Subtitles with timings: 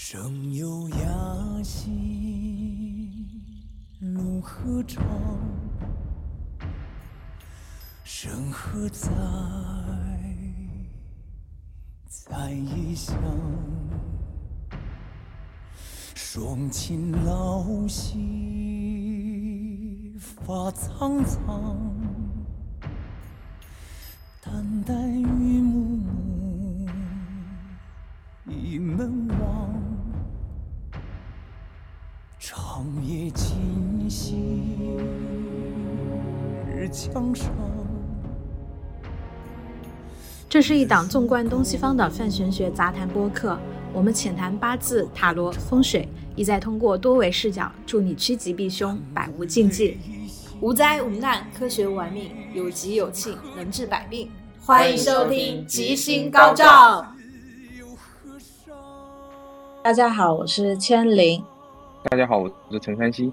[0.00, 0.96] 生有雅
[1.64, 1.92] 兴，
[4.00, 5.04] 路何长？
[8.04, 9.10] 身何在？
[12.06, 13.12] 在异乡。
[16.14, 18.56] 双亲老兮
[20.20, 21.76] 发苍苍，
[24.40, 24.96] 淡淡
[40.48, 43.58] 这是一档纵观东西方的泛玄学杂谈播客，
[43.92, 49.98] 我们浅谈八字、塔罗、风水，意在通过多维视角，助你趋吉避凶，百无禁忌。
[50.60, 54.30] 无灾无难，科学玩命，有吉有庆，能治百病。
[54.60, 57.02] 欢迎收听《吉星高照》。
[59.82, 61.44] 大家好，我是千灵。
[62.04, 63.32] 大家好，我是陈山西。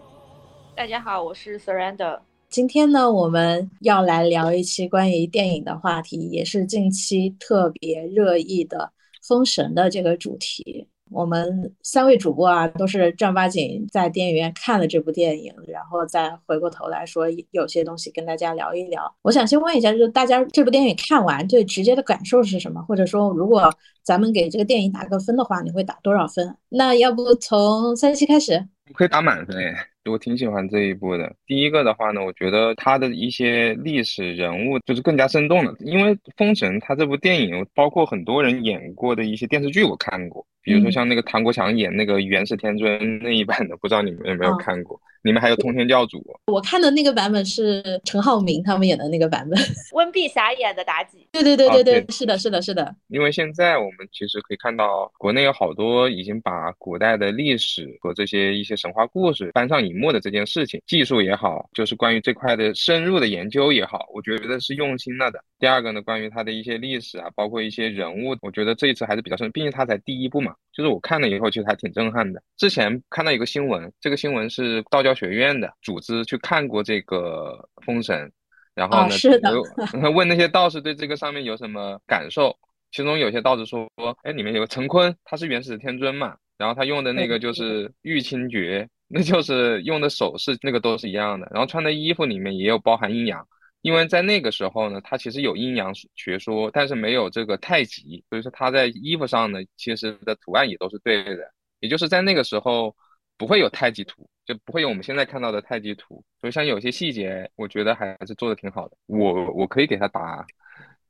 [0.75, 2.19] 大家好，我是 Surrender。
[2.55, 8.77] 今天呢，我们要来聊一期关于电影的话题，也是近期特别热议的
[9.27, 10.87] 《封神》的这个主题。
[11.11, 19.13] 我们三位主播啊，都是正儿八经在电影院看了这部电影，然后再回过头来说有些东西跟大家聊一聊。
[19.23, 22.81] 我想先问一下，就是大家这部电影看完最直接的感受是什么？
[22.83, 23.69] 或者说，如果
[24.01, 26.55] 咱们给这个电影打个分的话，你会打多少分？
[26.69, 28.65] 那要不从三七开始？
[28.93, 29.75] 可以打满分诶。
[30.11, 31.35] 我挺喜欢这一部的。
[31.47, 35.73] 第一个的话呢，我觉得它的一些历史人物就是更加生动了。
[35.79, 40.45] 因为《封神》它这部电影，包括很多人演过的一些电视剧，我看过。
[40.65, 44.99] 比如说像那个唐国强演那个元始天尊 那一版的，不知道你们有没有看过？
[45.23, 46.23] 你们还有通天教主。
[46.45, 49.59] 我看的那个版本是陈浩民他们演的那个版本，
[49.93, 51.27] 温碧霞演的妲己。
[51.31, 52.95] 对对对对对，是的，是的，是的。
[53.07, 65.43] 因为现在我们其实可以看到，国内有好多已经把古代的历史和这些一些神话故事搬上荧幕的这件事情，技术也好，就是关于这块的深入的研究也好，我觉得是用心了的。
[65.57, 70.54] 第二个呢，关于它的一些历史啊，包括一些人物，我觉得这一次还是比较深，毕竟它才第一部嘛。
[70.73, 72.41] 就是我看了以后，其实还挺震撼的。
[72.57, 78.27] 之前看到一个新闻，这个新闻是道教学院的组织去看过这个《封神》，
[78.73, 82.55] 然后呢， 问那些道士对这个上面有什么感受。
[82.91, 83.89] 其中有些道士说，
[84.23, 91.47] 哎，里面有个陈坤，他是元始天尊嘛，然后他用的那个就是玉清诀，那就是用的首饰，那个都是一样的。
[91.51, 93.45] 然后穿的衣服里面也有包含阴阳。
[93.85, 101.53] 因为在那个时候呢，它其实有阴阳学说，但是没有这个太极，所以说它在衣服上呢，其实的图案也都是对的。
[101.81, 102.95] 也就是在那个时候
[103.37, 106.23] 不会有太极图，就不会有我们现在看到的太极图。
[106.41, 108.97] 所以像有些细节，我觉得还是做的挺好的。
[109.05, 110.43] 我我可以给他打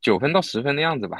[0.02, 1.18] 九分到十分的样子吧，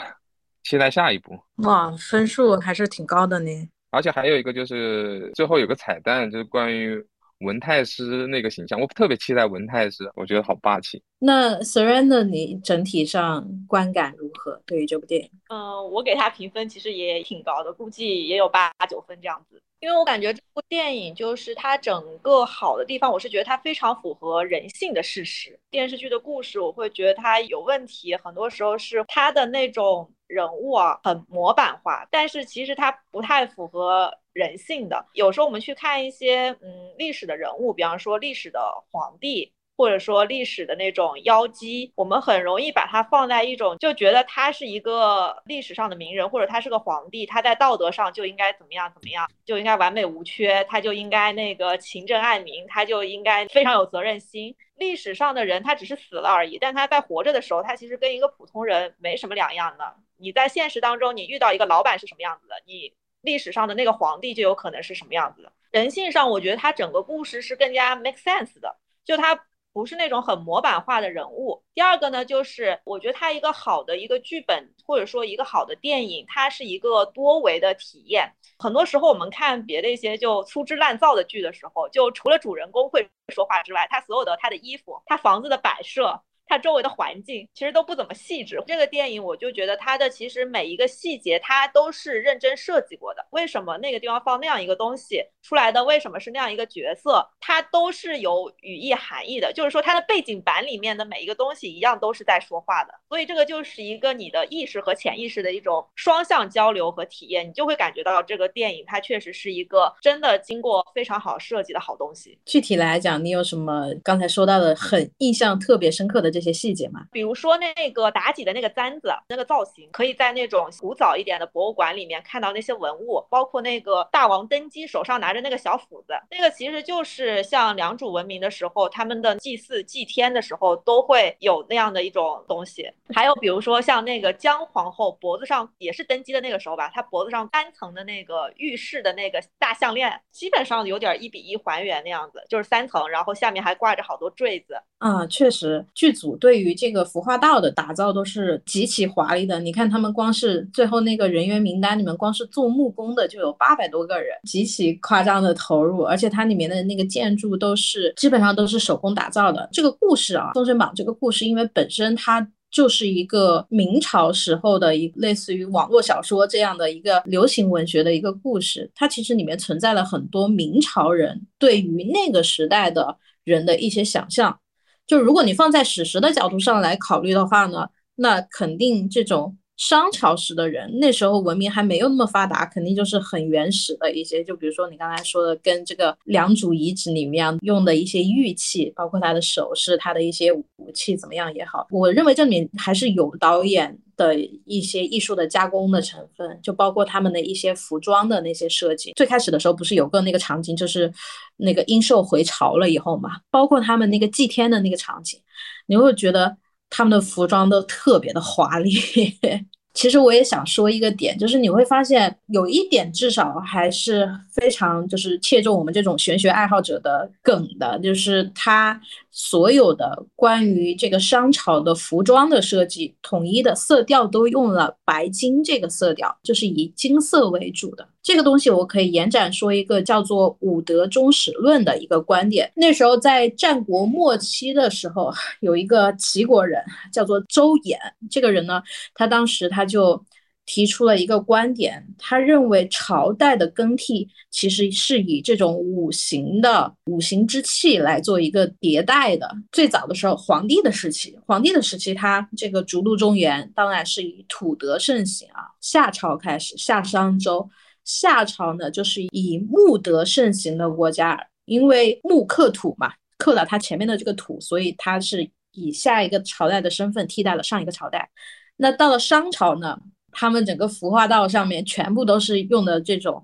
[0.62, 1.40] 期待下一步。
[1.64, 3.50] 哇，分数还是挺高的呢。
[3.92, 7.02] 而且还有一个就是最后有个彩蛋，就是关于。
[7.40, 11.02] 文太师那个形象，我特别期待文太师，我觉得好霸气。
[11.20, 14.62] 那 Surrender，你整体上观感如何？
[14.66, 15.30] 对于这部电影？
[15.50, 19.62] 嗯，我给他评分其实也挺高的，估计也有八九分这样子。
[19.82, 25.60] 因为我感觉这部电影就是它整个好的地方，我是觉得它非常符合人性的事实。
[25.70, 34.12] 电视剧的故事，我会觉得它有问题，很多时候是它的那种人物啊很模板化，但是其实它不太符合。
[34.36, 38.60] 人性的，有时候我们去看一些嗯历史的人物，比方说历史的
[38.92, 54.54] 皇帝，或者说历史的那种妖姬，我们很容易把它放在一种，就觉得他是一个历史上的名人，或者他是个皇帝，他在道德上就应该怎么样怎么样，就应该完美无缺，他就应该那个勤政爱民，他就应该非常有责任心。
[54.78, 59.96] 历史上的人他只是死了而已，但他在活着的时候，他其实跟一个普通人没什么两样的。
[60.18, 62.92] 你在现实当中，你遇到一个老板是什么样子的，你。
[63.26, 65.52] 历史上的那个皇帝就有可能是什么样子的。
[65.72, 69.38] 人性上，我觉得他整个故事是更加 make sense 的，就他
[69.74, 71.62] 不是那种很模板化的人物。
[71.74, 78.32] 第二个呢，就是我觉得他一个好的一个剧本或者说一个好的电影，它是一个多维的体验。
[78.58, 86.22] 很多时候我们看别的一些就粗制滥造的剧的时候，就除了主人公会说话之外，他所有的他的衣服、他房子的摆设。
[86.48, 88.62] 它周围的环境其实都不怎么细致。
[88.68, 93.26] 这个电影我就觉得它的其实每一个细节它都是认真设计过的。
[93.32, 95.84] 为什么那个地方放那样一个东西出来的？
[95.84, 97.28] 为什么是那样一个角色？
[97.40, 99.52] 它都是有语义含义的。
[99.52, 102.94] 就是说它的背景板里面的每一个东西一样都是在说话的。
[103.10, 112.38] 所以这个就是一个你的意识和潜意识的一种双向交流和体验，你就会感觉到这个电影它确实是一个真的经过非常好设计的好东西。
[112.46, 116.35] 具体来讲，你有什么刚才说到的很印象特别深刻的？
[116.36, 117.06] 这些细节嘛？
[117.14, 132.92] 比如说那个妲己的那个簪子，那个造型，可以在那种古早一点的博物馆里面看到那些文物，包括那个大王登基手上拿着那个小斧子，那个其实就是像良渚文明的时候，他们的祭祀祭天的时候都会有那样的一种东西。
[133.14, 144.76] 还有比如说像那个姜皇后脖子上也是登基的那个时候吧，她脖子上三层的那个玉饰的那个大项链，基本上有点一比一还原那样子，就是三层，然后下面还挂着好多坠子。
[144.98, 149.60] 啊，确实，剧组对于这个服化道的打造都是极其华丽的。
[149.60, 156.04] 你看他们光是最后那个人员名单里面，光是做木工的就有八百多个人，极其夸张的投入。
[156.06, 159.68] 而且它里面的那个建筑都是基本上都是手工打造的。
[159.74, 174.60] 这个故事啊，《封神榜》这个故事，因为本身它就是一个明朝时候的一类似于网络小说这样的一个流行文学的一个故事，它其实里面存在了很多明朝人对于那个时代的人的一些想象。
[175.08, 184.44] 就如果你放在史实的角度上来考虑的话呢，那肯定这种商朝时的人，那时候文明还没有那么发达，肯定就是很原始的一些。
[184.44, 193.98] 就比如说你刚才说的，跟这个良渚遗址里面用的一些玉器，包括他的首饰、他的一些武器怎么样也好，我认为这里面还是有导演。
[194.18, 194.34] 的
[194.64, 199.12] 一些艺术的加工的成分，就包括他们的一些服装的那些设计。
[199.14, 201.12] 最开始的时候不是有个那个场景，就是
[201.58, 205.38] 那个殷寿回朝了以后嘛，包括他们那个祭天的那个场景，
[205.86, 206.56] 你会觉得
[206.90, 208.94] 他们的服装都特别的华丽。
[209.96, 219.00] 其实我也想说一个点，就是你会发现有一点至少还是非常就是切中我们这种玄学爱好者的梗的，就是他
[219.38, 228.08] 所有的关于这个商朝的服装的设计，统一的色调都用了白金这个色调，就是以金色为主的。
[228.24, 232.72] 这个东西我可以延展说一个叫做《武德中史论》的一个观点。
[232.76, 236.82] 那时候在战国末期的时候，有一个齐国人
[237.12, 237.98] 叫做周衍。
[238.32, 238.82] 这个人呢，
[239.14, 240.24] 他当时他就
[240.66, 249.50] 提出了一个观点，他认为朝代的更替其实是以这种五行的五行之气来做一个迭代的。
[249.72, 255.66] 最早的时候，皇帝的时期，皇帝的时期，他这个逐鹿中原，当然是以土德盛行啊。
[255.82, 257.70] 夏朝开始，夏商周。
[258.04, 268.30] 夏朝呢，就是以木德盛行的国家，因为木克土嘛，克了它前面的这个土，所以它是以下一个朝代的身份替代了上一个朝代。
[268.78, 269.98] 那到了商朝呢，
[270.36, 273.44] 他们整个服化道上面全部都是用的这种。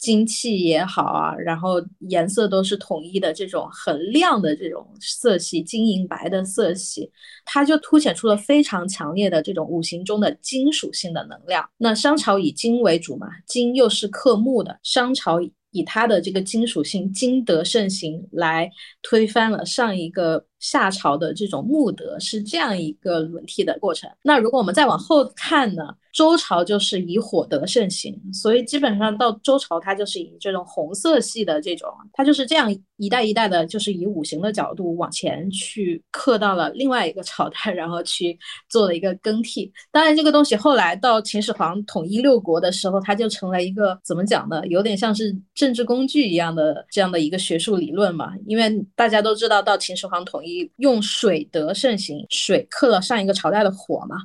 [0.00, 1.74] 金器也好啊，然后
[2.08, 7.12] 颜色都是统一的，这种很亮的这种色系，金银白的色系，
[7.44, 11.68] 它就凸显出了非常强烈的这种五行中的金属性的能量。
[11.76, 15.38] 那商朝以金为主嘛，金又是克木的，商朝
[15.70, 18.70] 以它的这个金属性，金德盛行来
[19.02, 20.46] 推翻了上一个。
[20.60, 24.10] 夏朝的这种木德是这样一个轮替的过程。
[24.22, 25.94] 那如果我们再往后看呢？
[26.12, 39.72] 周朝就是以火德盛行，所以基本上到周朝，它就是以这种红色系的这种，它就是这样一代一代的，就是以五行的角度往前去刻到了另外一个朝代，然后去做了一个更替。
[39.90, 44.66] 当然，这个东西后来到秦始皇统一六国的时候，它就成了一个怎么讲呢？
[44.66, 48.32] 有点像是政治工具一样的这样的一个学术理论嘛。
[48.46, 50.70] 因为大家都知道，到秦始皇统一。
[50.76, 54.16] 用水德盛行，水克了上一个朝代的火嘛。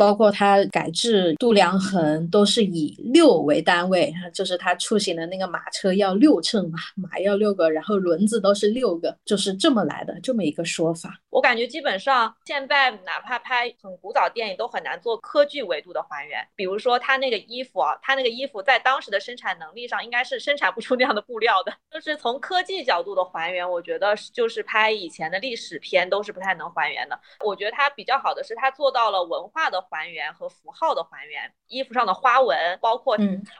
[0.00, 11.20] 包括它改制度量衡都是以六为单位，就是它出行的那个马车要六乘嘛，马要六个，然后轮子都是六个，就是这么来的这么一个说法。
[11.28, 16.42] 我感觉基本上现在哪怕拍很古早电影都很难做科技维度的还原。
[16.56, 21.74] 比如说他那个衣服啊，他那个衣服在当时的生产能力上应该是生产不出那样的布料的。
[21.92, 27.20] 就是从科技角度的还原，我觉得就是拍以前的历史片都是不太能还原的。
[27.44, 29.84] 我觉得它比较好的是它做到了文化的。
[29.90, 33.18] 还原和符号的还原，衣服上的花纹，包括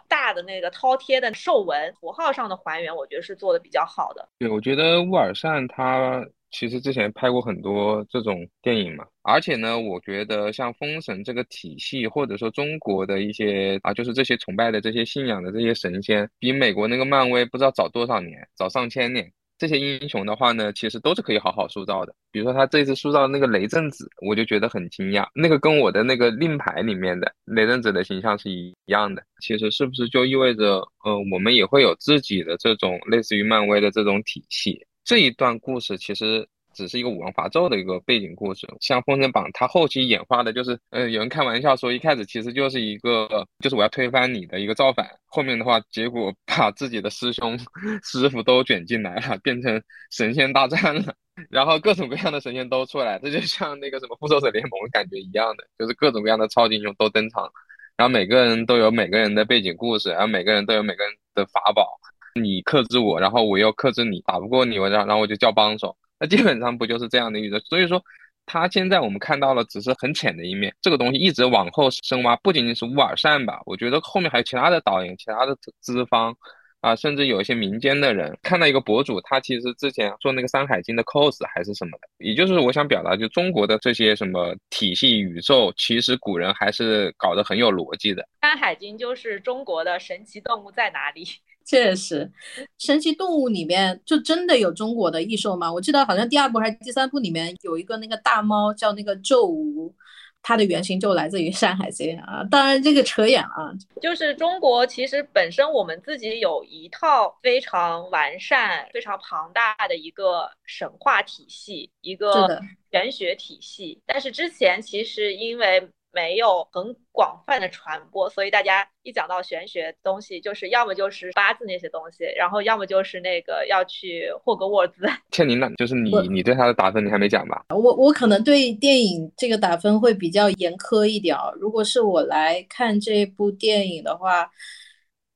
[0.08, 4.28] 大的那个饕餮的兽纹，符号上的还原，我觉得是做的比较好的。
[4.38, 19.32] 对，我觉得乌尔善他其实之前拍过很多这种电影嘛，而且呢，我觉得像封神这个体系，或者说中国的一些啊，就是这些崇拜的这些信仰的这些神仙，比美国那个漫威不知道早多少年，早上千年。
[19.60, 22.14] 这些英雄的话呢，其实都是可以好好塑造的。
[22.32, 29.22] 比如说他这次塑造那个雷震子，我就觉得很惊讶，那个跟我的那个令牌里面的雷震子的形象是一样的。
[29.42, 34.82] 其实是不是就意味着，呃，我们也会有自己的这种类似于漫威的这种体系？
[35.04, 38.66] 这一段故事其实只是一个武王伐纣的一个背景故事。
[38.80, 45.08] 像《封神榜》，它后期演化的就是，呃，有人开玩笑说，一开始其实就是一个，就是我要推翻你的一个造反。
[45.26, 47.58] 后面的话，结果把 自己的师兄、
[48.02, 51.14] 师傅都卷进来了，变成神仙大战了。
[51.48, 57.50] 然后各种各样的神仙都出来，这就像那个什么复仇者联盟感觉一样的，就是各种各样的超级英雄都登场，
[57.96, 61.98] 然后每个人都有每个人的背景故事，然后每个人都有每个人的法宝。
[62.40, 65.96] 你克制我，然后我又克制你，打不过你，我然后然后我就叫帮手。
[66.20, 67.58] 那基本上不就是这样的一个？
[67.60, 68.00] 所以说，
[68.44, 73.60] 他现在我们看到了只是很浅的一面，这个东西一直往后深挖，不仅仅是乌尔善吧？
[73.64, 76.36] 我觉得后面还有其他的导演、其他的资方
[76.80, 88.22] 啊，甚至有一些民间的人看到一个博主，他其实之前做那个《山海经》的 cos 还是什么的，也就是我想表达，就中国的这些什么体系宇宙，其实古人还是搞得很有逻辑的。
[88.42, 91.24] 《山海经》就是中国的神奇动物在哪里？
[91.64, 92.30] 确实，
[92.78, 95.72] 神奇动物里面就真的有中国的异兽吗？
[95.72, 99.94] 我记得好像第二部还是第三部里面有一个那个大猫叫那个纣无，
[100.42, 102.42] 它的原型就来自于《山海经》啊。
[102.50, 114.00] 当然这个扯远了，就是中国其实本身我们自己有一套非常完善、非常庞大的一个神话体系，一个玄学体系。
[114.06, 125.06] 但是之前其实因为没有很广泛的传播，所以大家一讲到玄学东西，就是要么就是八字那些东西，然后要么就是那个要去霍格沃兹。
[125.30, 125.70] 倩妮呢？
[125.76, 127.64] 就是你，你对他的打分你还没讲吧？
[127.70, 131.36] 我我可能对电影这个打分会比较严苛一点。
[131.58, 134.50] 如果是我来看这部电影的话。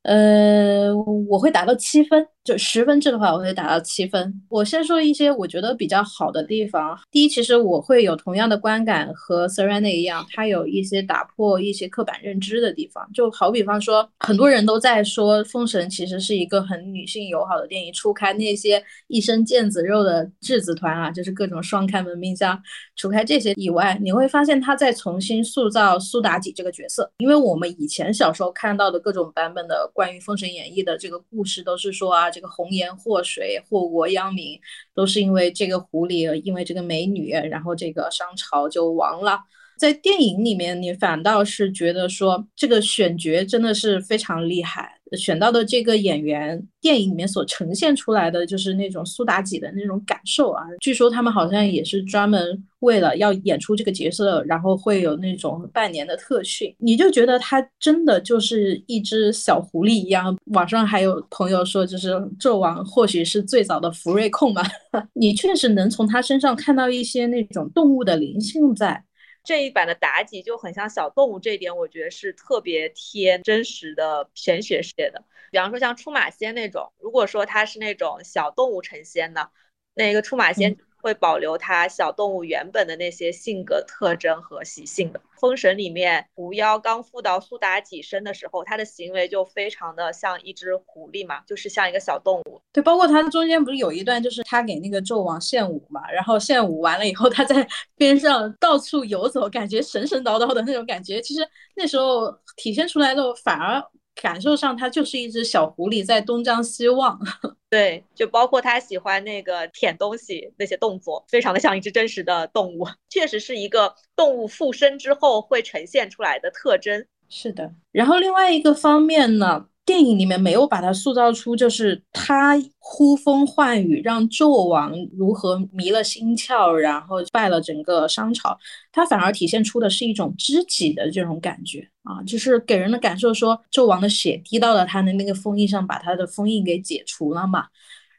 [0.04, 0.94] 呃，
[1.28, 4.42] 我会打到七分，就十分制的话，我会打到七分。
[4.50, 6.94] 我先说一些我觉得比较好的地方。
[7.10, 13.02] 第一，其实我会有同样的观感和 Serena 一样，它有一些打破一些刻板认知的地方。
[13.14, 22.62] 就好比方说，很多人都在说《封神》其实是一个很女性友好的电影，除开那些一身腱子肉的质子团啊，就是各种双开门冰箱，
[22.94, 27.10] 除开这些以外，你会发现他在重新塑造苏妲己这个角色。
[27.16, 29.90] 因为我们以前小时候看到的各种版本的。
[29.94, 34.60] 关于《封神演义》的这个故事，都是说啊，这个红颜祸水、祸国殃民，
[34.94, 39.40] 都是因为这个狐狸，因为这个美女，然后这个商朝就亡了。
[39.78, 44.93] 在电影里面，你反倒是觉得说，这个选角真的是非常厉害。
[45.12, 50.64] 选到的这个演员，电影里面所呈现出来的就是那种苏妲己的那种感受啊。
[50.80, 56.74] 据说他们好像也是专门为了要演出这个角色，然后会有那种半年的特训。
[56.78, 60.36] 你就觉得他真的就是一只小狐狸一样。
[60.46, 64.62] 网上还有朋友说，就是纣王或许是最早的福瑞控嘛。
[65.14, 69.04] 你确实能从他身上看到一些那种动物的灵性在。
[69.44, 75.22] 这一版的妲己就很像小动物，这一点我觉得是特别贴真实的玄学世界的。
[75.50, 79.50] 比方说像出马仙那种，如果说他是那种小动物成仙的，
[79.94, 80.76] 那个出马仙。
[81.04, 85.20] 会保留它小动物原本的那些性格特征和习性的。
[85.38, 92.58] 封神里面，狐妖刚附到苏妲己身的时候，它的行为就非常的像一只狐狸嘛，就是像一个小动物。
[92.72, 101.20] 对，包括它中间不是有一段，就是他给那个纣王献舞嘛，然后献舞完了以后，他在边上到处游走，感觉神神叨叨的那种感觉。
[101.20, 101.46] 其实
[101.76, 103.84] 那时候体现出来的反而。
[104.14, 107.18] 感受上，它就是一只小狐狸在东张西望。
[107.68, 117.06] 对，就包括它喜欢那个舔东西那些动作，非常的像一只真实的动物， 确实是一个动物附身之后会呈现出来的特征。
[117.28, 119.66] 是的，然后另外一个方面呢？
[119.86, 128.58] 电影里面没有把它塑造出，就是他呼风唤雨，让纣王如何迷了心窍，然后败了整个商朝。
[128.90, 137.66] 他反而体现出的是一种知己的这种感觉啊，就是给人的感受说，纣王的血滴到了他的那个封印上，把他的封印给解除了嘛。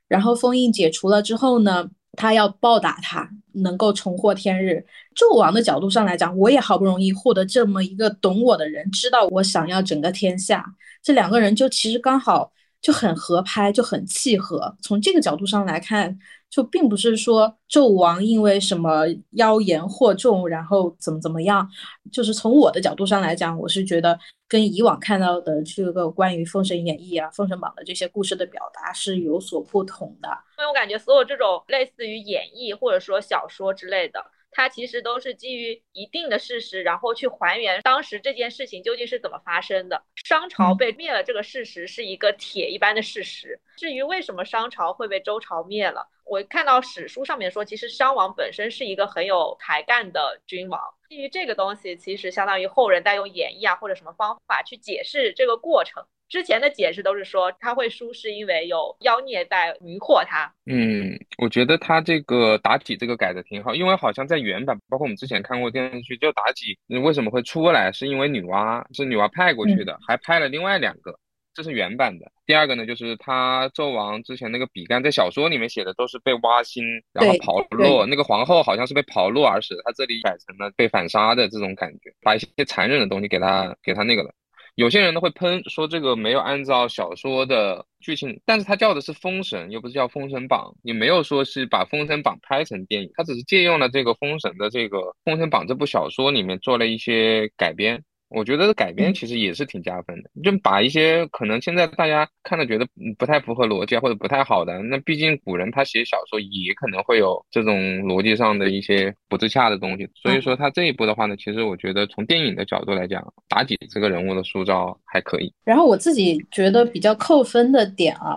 [0.08, 4.86] 然后封印解除了之后呢，他要报答他，能够重获天日。
[5.16, 10.66] 纣王的角度上来讲，我也好不容易获得这么一个懂我的人，知道我想要整个天下。
[11.02, 12.52] 这两个人就其实刚好
[12.86, 14.76] 就很合拍，就很契合。
[14.80, 16.16] 从这个角度上来看，
[16.52, 21.68] 就并不是说纣王因为什么妖言惑众，然后怎么怎么样。
[22.12, 24.16] 就是从我的角度上来讲，我是觉得
[24.48, 30.30] 跟以往看到的这个关于《封神演义》啊、《封神榜》的这些故事的表达是有所不同的。
[30.60, 34.24] 因为我感觉所有这种类似于演绎或者说小说之类的。
[34.56, 40.02] 它其实都是基于一定的事实，然后去还原当时这件事情究竟是怎么发生的。
[40.24, 43.60] 商朝被灭了这个事实是一个铁一般的事实。
[43.76, 50.82] 至于为什么商朝会被周朝灭了，我看到史书上面说，其实商王本身是一个很有才干的君王。
[51.10, 56.02] 基于这个东西，其实相当于后人在用演绎啊或者什么方法去解释这个过程。
[56.28, 60.52] 之前的解释都是说他会输是因为有妖孽在迷惑他。
[60.66, 71.18] 嗯，我觉得他这个妲己这个改的挺好，因为好像在原版，包括我们之前看过电视剧，就妲己为什么会出来，是因为女娲是女娲派过去的，还派了另外两个，
[71.54, 72.32] 这是原版的。
[72.48, 84.34] 第二个呢，就是他纣王之前那个比干，在小说里面写的都是被挖心，然后刨落，那个皇后好像是被刨落而死，他这里改成了被反杀的这种感觉，把一些残忍的东西给他给他那个了。
[84.76, 98.04] 有些人呢会喷说这个没有按照小说的剧情，但是他叫的是《封神》，又不是叫《封神榜》，也没有说是把《封神榜》拍成电影，他只是借用了这个《封神》的这个《封神榜》这部小说里面做了一些改编。
[98.28, 102.86] 我觉得改编其实也是挺加分的，就把一些可能现在大家看了觉得
[103.18, 115.54] 不太符合逻辑或者不太好的，那毕竟古人他写小说也可能会有这种逻辑上的一些不自洽的东西，所以说他这一步的话呢，其实我觉得从电影的角度来讲，妲己这个人物的塑造还可以。
[115.64, 118.36] 然后我自己觉得比较扣分的点啊，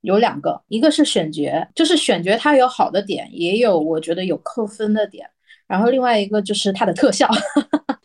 [0.00, 5.28] 有两个，一个是选角，就是选角它有好的点，也有我觉得有扣分的点。
[5.68, 7.26] 然后另外一个就是它的特效，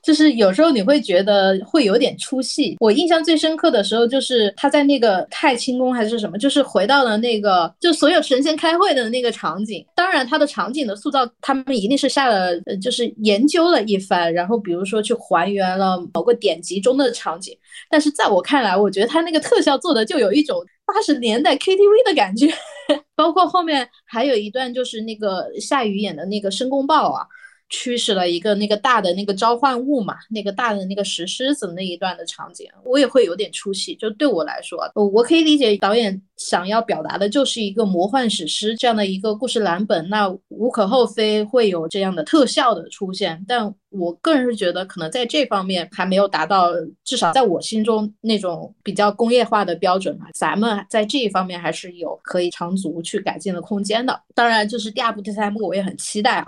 [0.08, 2.78] 就是有时候你会觉得会有点出戏。
[2.80, 9.86] 我印象最深刻的时候就是他在那个太清宫还是什么，就是回到了那个就所有神仙开会的那个场景。
[9.94, 17.54] 当然，他的场景的塑造，他们一定是下了就是研究了一番，然后比如说去还原了某个典籍中的场景。
[17.90, 22.48] 但是在我看来，我觉得他那个特效做的就有一种八十年代 KTV 的感觉。
[23.14, 27.28] 包括后面还有一段就是那个夏雨演的那个申公豹啊。
[27.70, 33.96] 驱使了一个那个大的那个召唤物嘛，那个大的那个石狮子那一段的场景，我也会有点出戏。
[33.96, 36.22] 就对我来说，我可以理解导演。
[36.38, 46.72] 想要表达的就是一个魔幻史诗这样的一个故事蓝本，那无可厚非会有这样的特效的出现，但我个人是觉得可能在这方面还没有达到，
[47.04, 50.28] 至少在我心中那种比较工业化的标准吧。
[50.34, 54.22] 咱们在这一方面还是有可以长足去改进的空间的。
[54.36, 56.46] 当然，就是第二部、第三部我也很期待啊。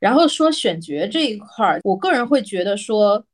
[0.00, 3.24] 然后说选角这一块儿，我个人会觉得说。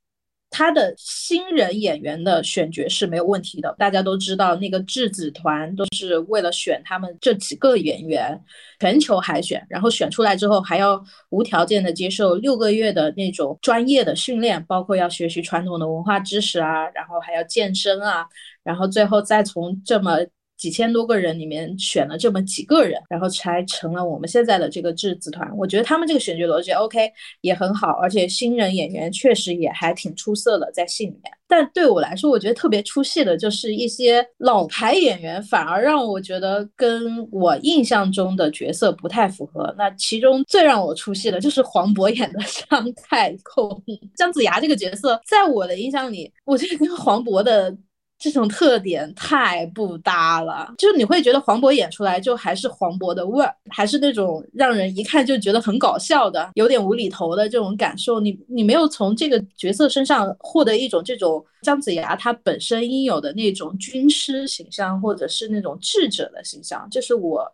[0.56, 8.40] 他的新人演员的选角是没有问题的，大家都知道那个质子团都是为了选他们这几个演员，
[8.78, 18.24] 全球海选，然后选出来之后还要无条件的接受六个月的那种专业的训练，包括要学习传统的文化知识啊，然后还要健身啊，
[18.62, 20.18] 然后最后再从这么。
[20.64, 25.46] 几千多个人里面选了这么几个人，然后才成了我们现在的这个质子团。
[25.58, 31.30] 我觉得他们这个选角逻辑 OK 也很好，而且新人演员确实也还挺出色的在戏里面。
[31.46, 39.72] 但对我来说，我觉得特别出戏的就是一些老牌演员，反而让我觉得跟我印象中的角色不太符合。
[39.76, 42.38] 那其中最让我出戏的就是黄渤演的
[42.70, 43.82] 姜太公，
[44.16, 47.76] 姜子牙这个角色，在我的印象里，我觉得跟黄渤的。
[48.16, 58.20] 这种特点太不搭了，就是你会觉得黄渤演出来就还是黄渤的味儿，还是那种让人一看就觉得很搞笑的，有点无厘头的这种感受。
[58.20, 66.88] 你你没有从这个角色身上获得一种这种姜子牙他本身应有的那种军师形象，或者是那种智者的形象。
[66.90, 67.46] 这是我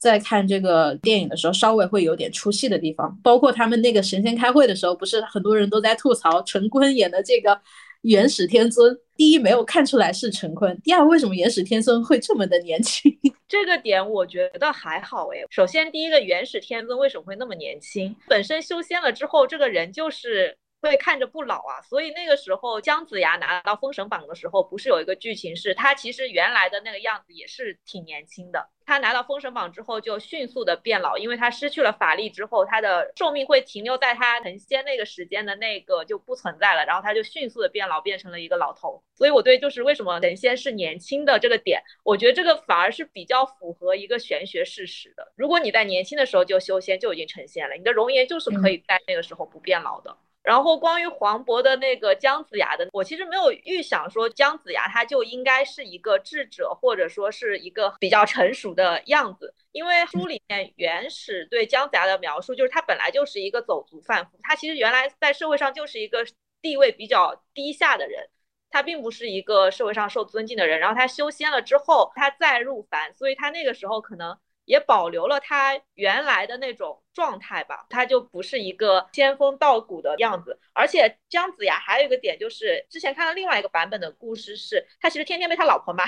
[0.00, 3.16] 在看这个电影的时候稍微会有点出戏的地方。
[3.22, 7.60] 包括他们那个神仙开会的时候，不是很多人都在吐槽陈坤演的这个。
[8.02, 13.14] 元始天尊，第一没有看出来是陈坤，第二为什么元始天尊会这么的年轻？
[13.46, 15.44] 这个点我觉得还好诶。
[15.50, 18.16] 首先，第一个元始天尊为什么会那么年轻？
[18.26, 21.82] 本身修仙了之后，这个人就是会看着不老啊。
[21.82, 28.66] 所以那个时候姜子牙拿到封神榜的时候，不是有一个剧情是他其实原来的那个样子也是挺年轻的。
[28.90, 39.00] 他拿到封神榜之后就迅速的变老，因为他失去了法力之后，他的寿命会停留在他成仙那个时间的那个就不存在了，然后他就迅速的变老，变成了一个老头。
[39.14, 45.32] 所以我对就是为什么神仙是年轻的这个点，我觉得这个反而是比较符合一个玄学事实的。
[45.36, 50.16] 如果你在年轻的时候就修仙，就已经成仙了，你的容颜就是可以在那个时候不变老的。
[50.42, 66.24] 然后关于黄渤的那个姜子牙的，我其实没有预想说姜子牙他就应该是一个智者，或者说是一个比较成熟的样子，因为书里面原始对姜子牙的描述就是他本来就是一个走卒贩夫，他其实原来在社会上就是一个
[66.62, 68.28] 地位比较低下的人，
[68.70, 70.80] 他并不是一个社会上受尊敬的人。
[70.80, 74.38] 然后他修仙了之后，他再入凡，所以他那个时候可能。
[74.70, 80.56] 也保留了他原来的那种状态吧，他就不是一个仙风道骨的样子。
[80.72, 86.04] 而且姜子牙还有一个点，就是之前看到另外一个版本的故事，是他其实天天被他老婆骂，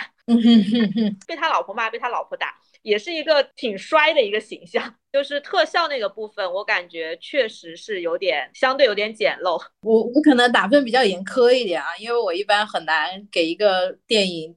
[1.26, 2.54] 被他老婆骂，被他老婆打。
[2.82, 4.94] 也是一个挺衰的一个形象。
[5.12, 9.60] 就是特效那个部分，我感觉确实是有点相对有点简陋。
[9.82, 14.56] 我我可能打分比较严苛一点啊，因为我一般很难给一个电影，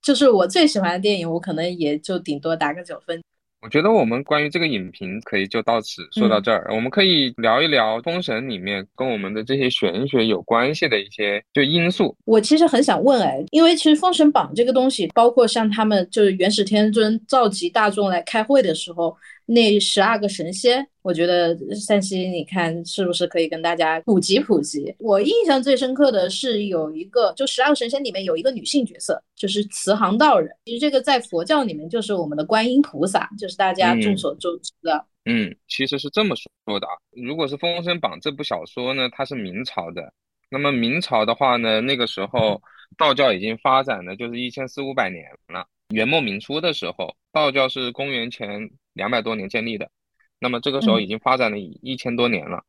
[0.00, 3.22] 就是我最喜欢的电影，我可能也就顶多打个九分。
[3.62, 6.68] 我觉得我们关于这个影评可以就到此说到这儿。
[6.70, 12.16] 我们可以聊一聊《封神》里面跟我们的这些玄学有关系的一些就因素。
[12.26, 19.16] 我其实很想问哎，因为其实《封神榜》这个东西，包括像他们就是元始天尊召集大众来开会的时候。
[19.48, 24.92] 那十二个神仙，我觉得山西，你看是不是可以跟大家普及普及？
[24.98, 30.50] 我印象最深刻的是有一个，就十二个神仙里面有一个女性角色，就是慈航道人。
[30.64, 35.06] 其实这个在佛教里面就是我们的观音菩萨，就是大家众所周知的。
[35.26, 36.92] 嗯，其实是这么说的啊。
[37.12, 40.12] 如果是《封神榜》这部小说呢，它是明朝的。
[40.50, 42.60] 那么明朝的话呢，那个时候
[42.98, 45.64] 道教已经发展了，就是一千四五百年了。
[45.94, 48.68] 元末明初的时候，道教是公元前。
[48.96, 49.90] 两百多年建立的，
[50.38, 52.62] 那么这个时候已经发展了一千多年了，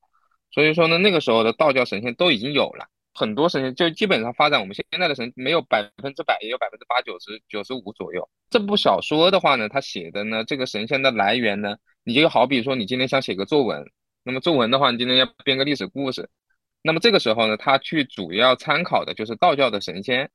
[0.52, 8.30] 所以说呢，那个时候的道教神仙都已经有了很多神仙，就基本上发展我们现在的神没有百分之百，也有百分之八九十九十五左右。
[8.50, 13.86] 这部小说的话呢，它写的呢，这个神仙的来源呢，你就好比说你今天想写个作文，
[14.24, 16.30] 那么作文的话，你今天要编个历史故事，
[16.82, 20.30] 那么这个时候呢，他去主要参考的就是道教的神仙。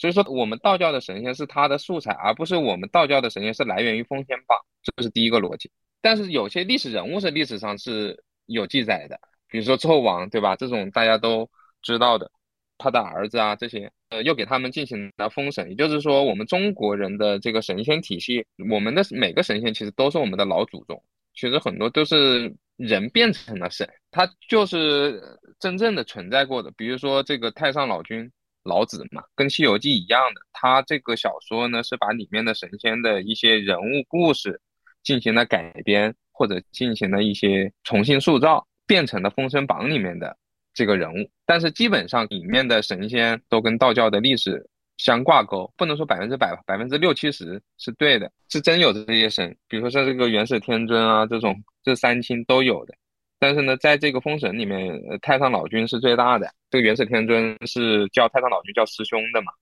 [0.00, 5.72] 所以说，我们道教的神仙是他的素材，而不是我们道教的神仙是来源于《封仙榜》，这是第一个逻辑。
[6.00, 10.56] 但是有些历史人物是历史上是有记载的，比如说纣王，对吧？
[10.56, 11.48] 这种大家都
[11.82, 12.30] 知道的，
[12.76, 15.68] 他的儿子啊，这些，呃，又给他们进行了封神。
[15.70, 21.02] 也就是说，我们中国人的这个神仙体系，我们的每个神仙其实都是我们的老祖宗，
[21.34, 25.22] 其实很多都是人变成了神，他就是
[25.58, 26.70] 真正的存在过的。
[26.72, 28.30] 比如说这个太上老君。
[28.64, 34.60] 老子嘛，跟《西游记》一样的，他这个小说呢是把里面的神仙的一些人物故事
[35.02, 40.36] 进行了改编，或者进行了一些重新塑造，变成了《封神榜》里面的
[40.74, 41.30] 这个人物。
[41.46, 52.94] 但是基本上里面的神仙都跟道教的历史相挂钩，不能说百分之百吧，百分之六七十是对的，是真有这些神，比如说像这个元始天尊啊，这种这三清都有的。
[53.40, 56.52] 但是呢，在这个封神里面，呃，太上老君是最大的。
[56.70, 59.52] 这个元始天尊是叫太上老君叫师兄的嘛？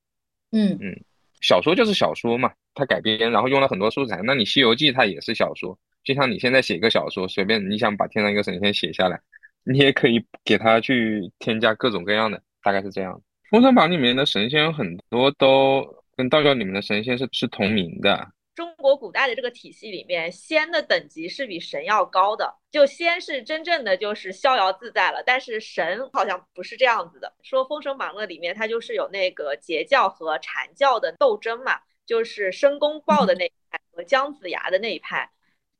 [0.52, 0.98] 嗯嗯，
[1.46, 4.20] 小说就是小说嘛，它改编，然后用了很多素材。
[4.24, 9.20] 那你《西游记》它也是小说，就像你现在写一个小说，随便你想把天上一个神仙写下来，
[9.62, 13.22] 你也可以给他去添加各种各样的，大概是这样。
[13.48, 18.26] 封神榜里面的神仙很多都跟道教里面的神仙是是同名的。
[18.56, 22.56] 中国古代的这个体系里面，仙的等级是比神要高的。
[22.70, 27.30] 就仙是真正的就是逍遥自在了，但是神好像不是这样子的。
[27.42, 35.30] 说《封神榜》里面，它就是有那个截教和阐教的斗争嘛，就是申公豹的那一派和姜子牙的那一派。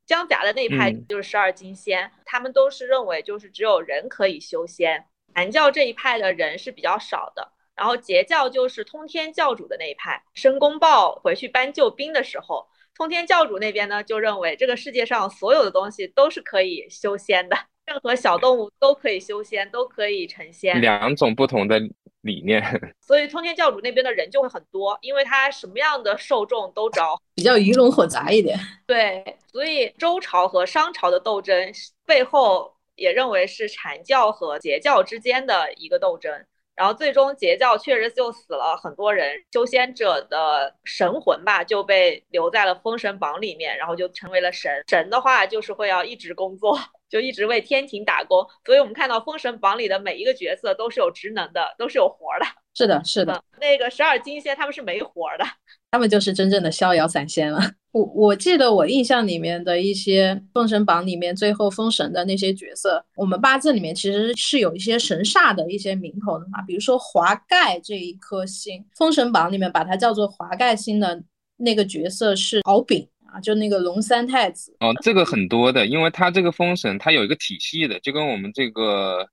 [0.05, 5.03] 姜子牙的那一派就是十二金仙，他们都是认为就是只有人可以修仙。
[5.33, 7.51] 阐教这一派的人是比较少的。
[7.77, 20.81] 然后截教就是通天教主的那一派，申公豹回去搬救兵的时候，通天教主那边呢就认为这个世界上所有的东西都是可以修仙的，任何小动物都可以修仙，都可以成仙。
[20.81, 21.79] 两种不同的
[22.21, 22.63] 理念，
[22.99, 28.57] 所以通天教主那边的人就会很多，因为他什么样的受众都招，比较鱼龙混杂一点。
[28.87, 31.71] 对，所以周朝和商朝的斗争
[32.07, 36.43] 背后也认为是禅教和截教之间的一个斗争。
[36.77, 44.83] 然后最终截教确实就死了很多人，修仙者的神魂吧就被留在了封神榜里面，然后就成为了神。
[44.87, 48.45] 神的话就是会要一直工作，就一直为天庭打工。
[48.63, 52.45] 所以我们看到封神榜里的每一个角色都是有职能的，都是有活的。
[52.75, 53.43] 是的，是的。
[53.59, 55.45] 那个十二金仙他们是没活的，
[55.91, 57.59] 他们就是真正的逍遥散仙了。
[57.91, 71.23] 我我记得我印象里面的一些封神榜里面最后封神的那些角色，我们八字里面其实是有一些神煞的一些名头的嘛，比如说华盖这一颗星，封神榜里面把它叫做华盖星的
[71.55, 74.75] 那个角色是敖丙啊，就那个龙三太子。
[74.81, 79.27] 哦，这个很多的，因为它这个封神它有一个体系的，就跟我们这个。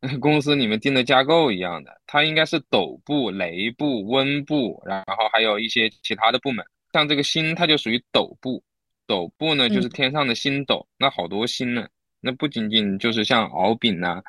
[0.20, 6.64] 公司里面定的架构一样的，它应该是斗部、雷部、温部，然后还有一些其他的部门。
[6.92, 8.62] 像这个星，它就属于斗部。
[9.06, 11.88] 斗部呢，就是天上的星斗，那好多星呢。
[12.20, 14.22] 那不仅仅就是像敖丙呐，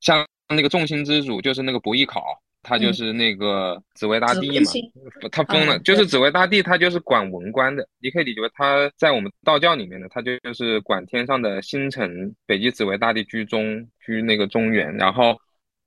[0.00, 2.22] 像那个众星之主，就是那个伯邑考。
[2.62, 4.70] 他就是那个紫薇大帝嘛，
[5.30, 7.88] 他封了，就是紫薇大帝，他就是管文官的。
[8.00, 12.34] 你可以理解为他在我们道教里面呢，他就是管天上的星辰。
[12.46, 15.36] 北极紫薇大帝居中，居那个中原，然后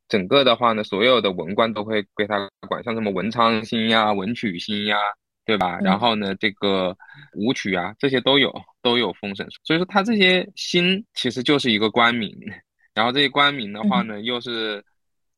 [0.07, 4.97] 整个的话呢，所有的文官都会归他管，像什么文昌星呀、文曲星呀，
[5.45, 5.79] 对对吧？
[5.81, 6.95] 然后呢，这个
[7.36, 12.34] 武曲啊，这些都有都有封神，所以说他这些星其实就是一个官名，
[12.93, 14.84] 然后这些官名的话呢，又是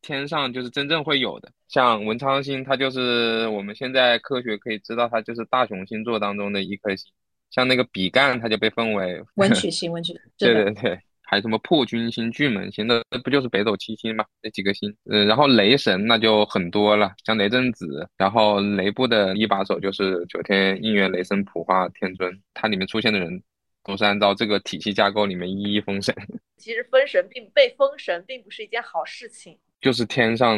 [0.04, 7.12] 天上就是真正会有的，像文昌星，它就是我们现在科学可以知道，它就是大熊星座当中的一颗星。
[7.50, 14.26] 像那个比干，它就被分为 文曲星，文曲 对对对，还有什么破军星、巨门星，那不就是北斗七星嘛？
[14.42, 23.42] 那几个星，嗯，然后雷神那就很多了，像雷震子，然后雷部的一把手就是九天应元雷神普化天尊，它里面出现的人
[23.84, 26.14] 都是按照这个体系架构里面一一封神。
[26.58, 30.58] 其实封神并被封神并不是一件好事情，就是天上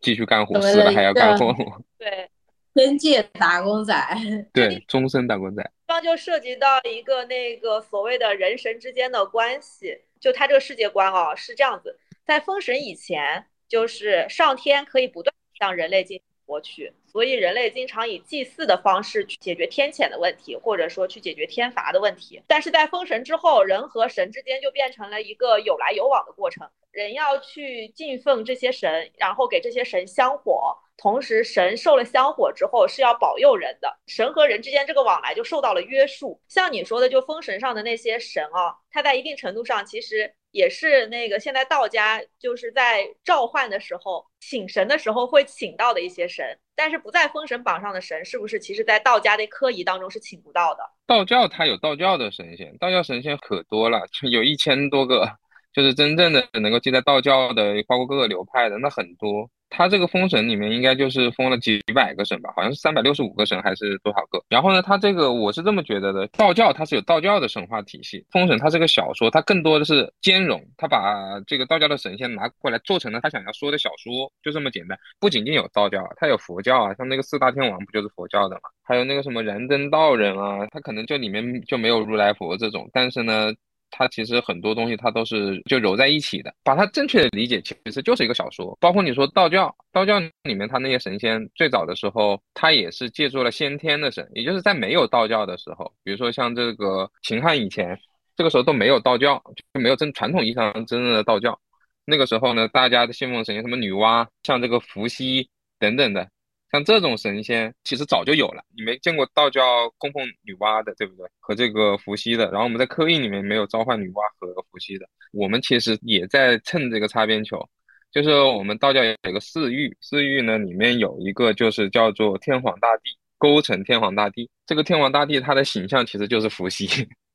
[0.00, 1.54] 继续干活，死了还要干活。
[1.98, 2.30] 对。
[2.72, 3.92] 天界打工仔，
[4.54, 5.70] 对，终身打工仔。
[5.88, 22.40] 这就涉及到一个那个所谓的人神之间的关系，就他这个世界观哦是这样子，在封神以前，就是上天可以不断向人类进行博取，所以人类经常以祭祀的方式去解决天谴的问题，或者说去解决天罚的问题。
[22.46, 30.76] 但是在封神之后，人和神之间就变成了一个有来有往的过程，人要去敬奉这些神，然后给这些神香火。
[30.96, 36.38] 同时，神受了香火之后是要保佑人的，神和人之间这个往来就受到了约束。
[36.46, 50.82] 像你说的，就封神上的那些神啊，他在一定程度上其实也是那个现在道家就是在召唤的时候请神的时候会请到的一些神，但是不在封神榜上的神，是不是其实在道家的科仪当中是请不到的？
[51.06, 55.30] 道教它有道教的神仙，道教神仙可多了，有一千多个，
[55.74, 59.50] 就是真正的能够记在道教的，包括各个流派的，那很多。
[59.70, 64.42] 他这个封神里面应该就是封了几百个神吧，好像是三百六十五个神还是多少个？
[64.48, 74.98] 然后呢，他这个我是这么觉得的，道教它是有道教的神话体系，封神它是个小说，它更多的是兼容，它把这个道教的神仙拿过来做成了他想要说的小说，就这么简单。
[75.20, 78.62] 不仅仅有道教，它有佛教啊，像那个四大天王不就是佛教的嘛？
[78.82, 83.52] 还有那个什么燃灯道人啊，他可能就里面就没有如来佛这种，但是呢。
[83.90, 88.76] 它其实很多东西它都是就揉在一起的，把它正确的理解其实就是一个小说。
[88.80, 97.98] 包括你说道教，道教里面它那些神仙最早的时候，它也是借助了先天的神，也就是在没有道教的时候，比如说像这个秦汉以前，
[98.36, 101.58] 这个时候都没有道教，就没有真传统意义上真正的道教。
[102.04, 105.48] 那个时候呢，大家的信奉神仙什么女娲，像这个伏羲
[105.78, 106.28] 等等的。
[106.72, 109.62] 像这种神仙其实早就有了，你没见过道教
[109.98, 111.26] 供奉女娲的，对不对？
[111.40, 117.68] 和这个伏羲的，然后我们在刻印里面没有召唤女娲和伏羲的，我们其实也在蹭这个擦边球。
[118.12, 124.50] 就是我们道教有一个四御，四御呢里面有一个就是叫做天皇大帝，勾陈天皇大帝。
[124.66, 126.88] 这个天皇大帝他的形象其实就是伏羲。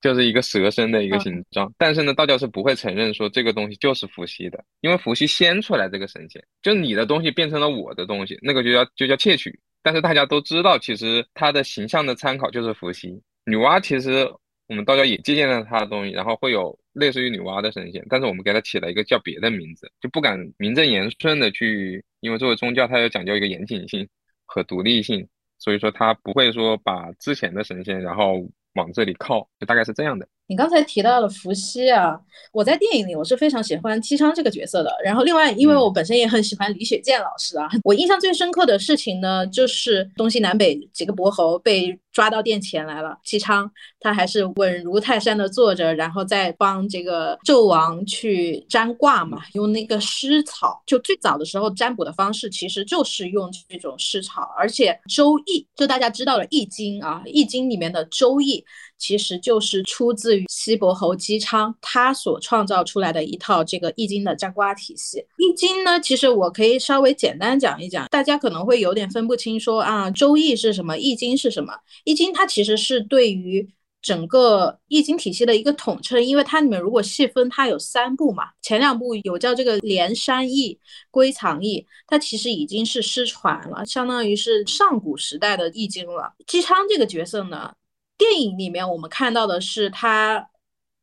[0.05, 9.59] 就是一个蛇身的一个形状，但是呢，道教是不会承认说这个东西就是伏羲的，因为伏羲先出来这个神仙，就你的东西变成了我的东西，那个就叫就叫窃取。
[9.81, 13.19] 但是大家都知道，其实他的形象的参考就是伏羲。
[13.45, 14.31] 女娲其实
[14.67, 24.07] 我们道教也借鉴了他的东西，然后会有类似于女娲的神仙，但是我们给他起了一个叫别的名字，就不敢名正言顺的去，因为作为宗教，它要讲究一个严谨性
[24.45, 28.47] 和独立性，所以说他不会说把之前的神仙然后。
[28.75, 30.27] 往这里靠，就大概是这样的。
[30.47, 32.19] 你刚才提到了伏羲啊，
[32.51, 34.95] 我在电影里我是非常喜欢姬昌这个角色的。
[35.03, 50.81] 然后另外，因为我本身也很喜欢李雪健老师啊， 我印象最深刻的事情呢，就是东西南北几个伯侯被抓到殿前来了，姬昌他还是稳如泰山的坐着，然后再帮这个纣王去占卦嘛，用那个湿草。
[50.85, 58.59] 就最早的时候占卜的方式其实就是用这种湿草，而且《周易》就大家知道了《易经》啊，《易经》里面的《周易》。
[59.05, 65.23] 其实就是出自于西伯侯姬昌他所创造出来的一套这个易经的占卦体系。
[65.37, 71.71] 易经呢，其实我可以稍微简单讲一讲，大家可能会有点分不清，说啊，周易是什么，易经是什么？
[72.03, 73.69] 易经它其实是对于
[74.01, 80.79] 整个易经体系的一个统称，因为它里面如果细分，它有三部嘛，前两部有叫这个连山易、
[81.11, 86.33] 归藏易，它其实已经是失传了，相当于是上古时代的易经了。
[86.47, 87.71] 姬昌这个角色呢？
[88.17, 90.49] 电影里面我们看到的是他，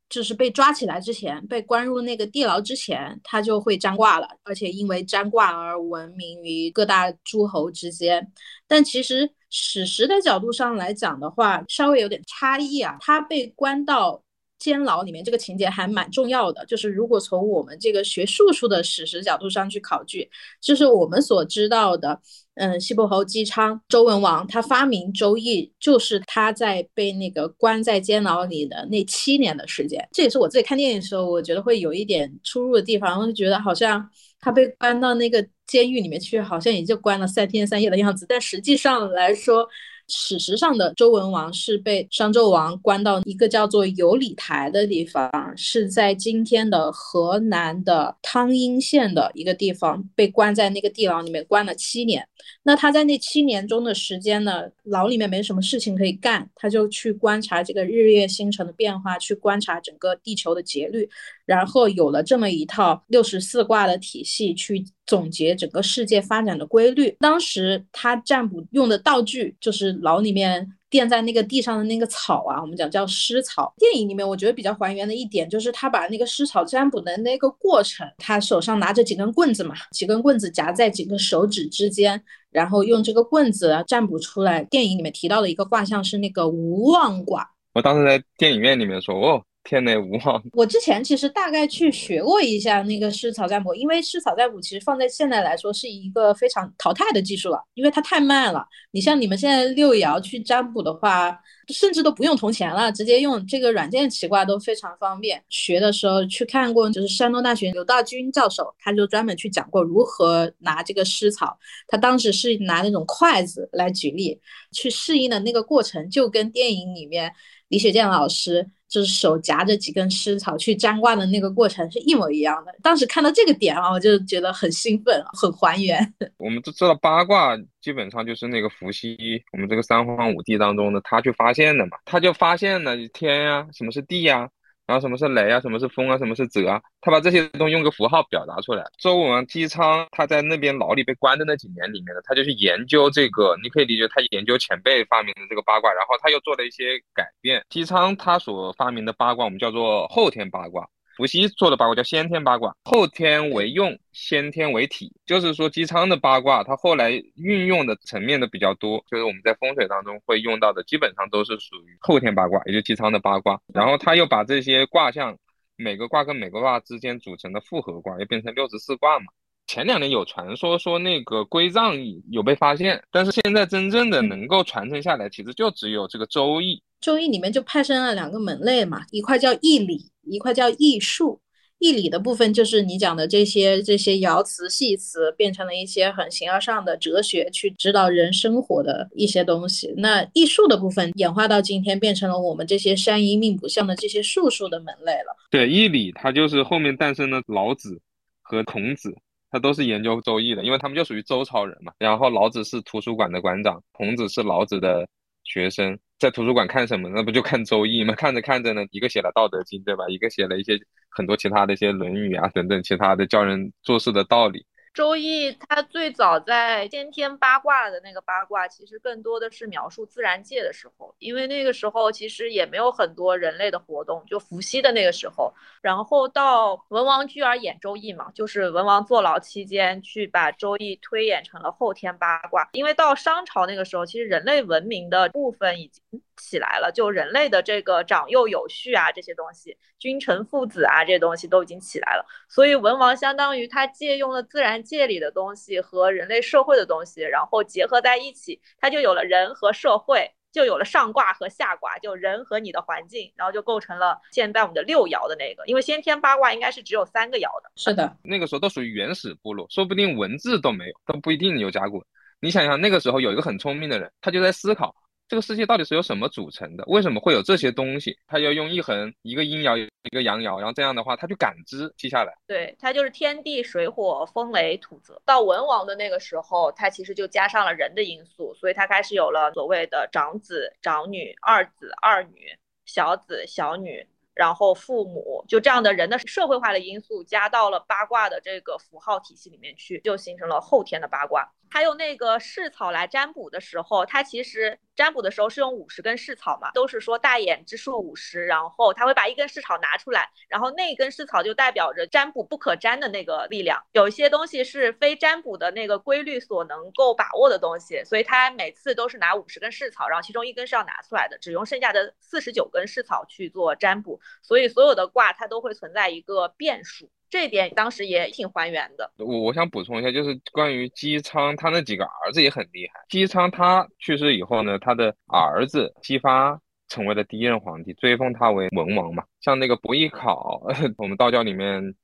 [0.09, 8.33] 就是被抓起来之前，被关入那个地牢之前，他就会占卦了，而且因为占卦而闻名于各大诸侯之间。
[8.67, 12.97] 但其实史实的角度上来讲的话，稍微有点差异啊。
[13.01, 14.23] 他被关到。
[14.59, 22.21] 监牢里面这个情节还蛮重要的，就是如果从我们这个学术数的史实角度上去考据，就是我们所知道的，
[22.55, 30.07] 嗯，西伯侯姬昌，周文王他发明周易，就是他在被那个关在监牢里的那七年的时间。
[30.13, 34.09] 这也是我自己看电影的时候，我觉得会有一点出入的地方，我就觉得好像
[34.41, 39.69] 他被关到那个监狱里面去，好像也就关了三天三夜的样子，但实际上来说。
[40.09, 52.27] 史实上的周文王是被商纣王关到一个叫做有里台的地方，是在今天的河南的汤阴县的一个地方，被关在那个地牢里面关了七年。
[52.65, 61.09] 那他在那七年中的时间呢，牢里面没什么事情可以干，他就去观察这个日月星辰的变化，去观察整个地球的节律，
[61.53, 64.85] 然后有了这么一套六十四卦的体系去。
[65.05, 67.15] 总结整个世界发展的规律。
[67.19, 73.75] 当时他占卜用的道具就是牢里面垫在那个地上的那个草啊，我们讲叫湿草。
[73.77, 84.63] 电影里面我觉得比较还原的一点就是他把那个湿草占卜的那个过程，他手上拿着几根棍子嘛，几根棍子夹在几个手指之间，然后用这个棍子占卜出来。
[84.71, 87.47] 电影里面提到的一个卦象是那个无妄卦。
[87.75, 89.43] 我当时在电影院里面说哦。
[89.65, 90.43] 天内无望。
[90.53, 98.67] 我之前其实大概去学过一下那个湿草占卜，因为湿草占卜其实放在现在来说是一个非常淘汰的技术了，因为它太慢了。
[98.91, 105.43] 你像你们现在六爻去占卜的话，甚至都不用铜钱了，直接用这个软件起卦都非常方便。
[105.49, 111.57] 学的时候去看过，就是山东大学刘道军教授，他就专门去讲过如何拿这个湿草。
[111.87, 114.41] 他当时是拿那种筷子来举例，
[114.73, 117.33] 去适应的那个过程，就跟电影里面
[117.73, 118.65] 李雪健老师。
[118.93, 122.75] 就是手夹着几根湿草去占卦的那个过程是一模一样的。
[122.83, 125.99] 当时看到这个点啊，我就觉得很兴奋，很还原。
[126.37, 134.47] 我们都知道八卦基本上就是那个伏羲，我们这个三皇五帝当中的他去发现的嘛，他就发现了天呀，什么是地呀？
[134.93, 135.59] 然后什么是雷啊？
[135.59, 136.19] 什么是风啊？
[136.19, 136.79] 什么是泽啊？
[137.01, 138.85] 他把这些东西用个符号表达出来。
[138.99, 147.65] 周文王姬昌他在那边牢里被关的那几年里面呢，他就去研究这个，你可以理解他研究前辈发明的这个八卦，然后他又做了一些改变。
[147.71, 150.87] 姬昌他所发明的八卦，我们叫做后天八卦。
[151.23, 163.61] 伏羲做的八卦叫先天八卦，后天为用，先天为体，就是说姬昌的八卦，它后来运用的层面的比较多，就是我们在风水当中会用到的，基本上都是属于后天八卦，也就姬昌的八卦。
[163.73, 165.39] 然后他又把这些卦象，
[165.77, 169.27] 每个卦跟每个卦之间组成的复合卦，又变成六十四卦嘛。
[169.69, 176.83] 前两年有传说说那个归藏易有被发现，但是现在真正的能够传承下来，其实就只有这个周易。
[177.01, 180.11] 周易里面就派生了两个门类嘛，一块叫易理。
[180.25, 181.41] 一块叫易术，
[181.79, 189.93] 易理的部分就是你讲的这些这些爻辞系辞，变成了一些很形而上的哲学，去指导人生活的一些东西。
[189.97, 195.37] 那易术的部分演化到今天，变成了我们这些山医命卜相的这些术数的门类了。
[195.51, 198.01] 对，易理它就是后面诞生的老子
[198.41, 199.13] 和孔子，
[199.51, 201.93] 他都是研究周易的，因为他们就属于周朝人嘛。
[201.99, 205.07] 然后老子是图书馆的馆长，孔子是老子的
[205.43, 205.99] 学生。
[206.23, 207.09] 在图书馆看什么？
[207.09, 208.15] 那不就看《周易》吗？
[208.17, 210.05] 看着看着呢，一个写了《道德经》，对吧？
[210.09, 210.79] 一个写了一些
[211.11, 214.65] 很多其他的一些《论语》啊等等其他的教人做事的道理。
[214.95, 225.51] 周易它最早在先天八卦的那个八卦，其实更多的是描述自然界的时候，因为那个时候其实也没有很多人类的活动，就伏羲的那个时候，
[225.81, 236.03] 然后到文王居而演周易嘛，就是文王坐牢期间去把周易推演成了后天八卦，因为到商朝那个时候，其实人类文明的部分已经。
[236.39, 242.27] 起来了，就人类的这个长幼有序啊，这些东西，君臣父子啊，这些东西都已经起来了。
[242.49, 255.65] 所以文王相当于他借用了自然界里的东西和人类社会的东西，然后结合在一起，它就有了人和社会，就有了上卦和下卦，就人和你的环境，然后就构成了现在我们的六爻的那个。
[255.67, 257.71] 因为先天八卦应该是只有三个爻的。
[257.77, 262.05] 是的，那个时候都属于原始部落，说不定文字都没有，都不一定有甲骨。
[262.41, 264.95] 你想想，那个时候有一个很聪明的人，他就在思考。
[265.33, 266.85] 这个世界到底是由什么组成的？
[266.89, 268.15] 为什么会有这些东西？
[268.27, 272.35] 他要用一横一个阴爻一个阳爻，然后这样的话，他去感知记下来。
[272.47, 275.19] 对，它就是天地水火风雷土泽。
[275.25, 284.07] 到文王的那个时候，他其实就加上了人的因素，所以他开始有了所谓的长子长女、二子二女、小子小女。
[284.35, 291.51] 然后父母就这样的人的社会化的因素加到了八卦的这个符号体系里面去，就形成了后天的八卦。
[291.73, 303.83] 他用那个试草来占卜的时候，他其实占卜的时候是用五十根试草嘛，都是说大眼之数五十，然后他会把一根试草拿出来，然后那根试草就代表着占卜不可占的那个力量。
[303.93, 314.21] 有一些东西是非占卜的那个规律所能够把握的东西，所以他每次都是拿五十根试草，然后其中一根是要拿出来的，只用剩下的四十九根试草去做占卜。
[314.43, 317.11] 所以所有的卦它都会存在一个变数。
[317.33, 319.11] 这一点当时也挺还原的。
[319.17, 323.01] 我我想补充一下，就是关于姬昌，他那几个儿子也很厉害。
[323.09, 329.25] 姬昌他去世以后呢，他的儿子姬发成为了第一任皇帝，追封他为文王嘛。
[329.41, 330.63] 像那个伯邑考，
[330.99, 331.95] 我们道教里面，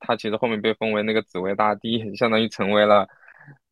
[0.00, 3.06] 他其实后面被封为那个紫薇大帝，相当于成为了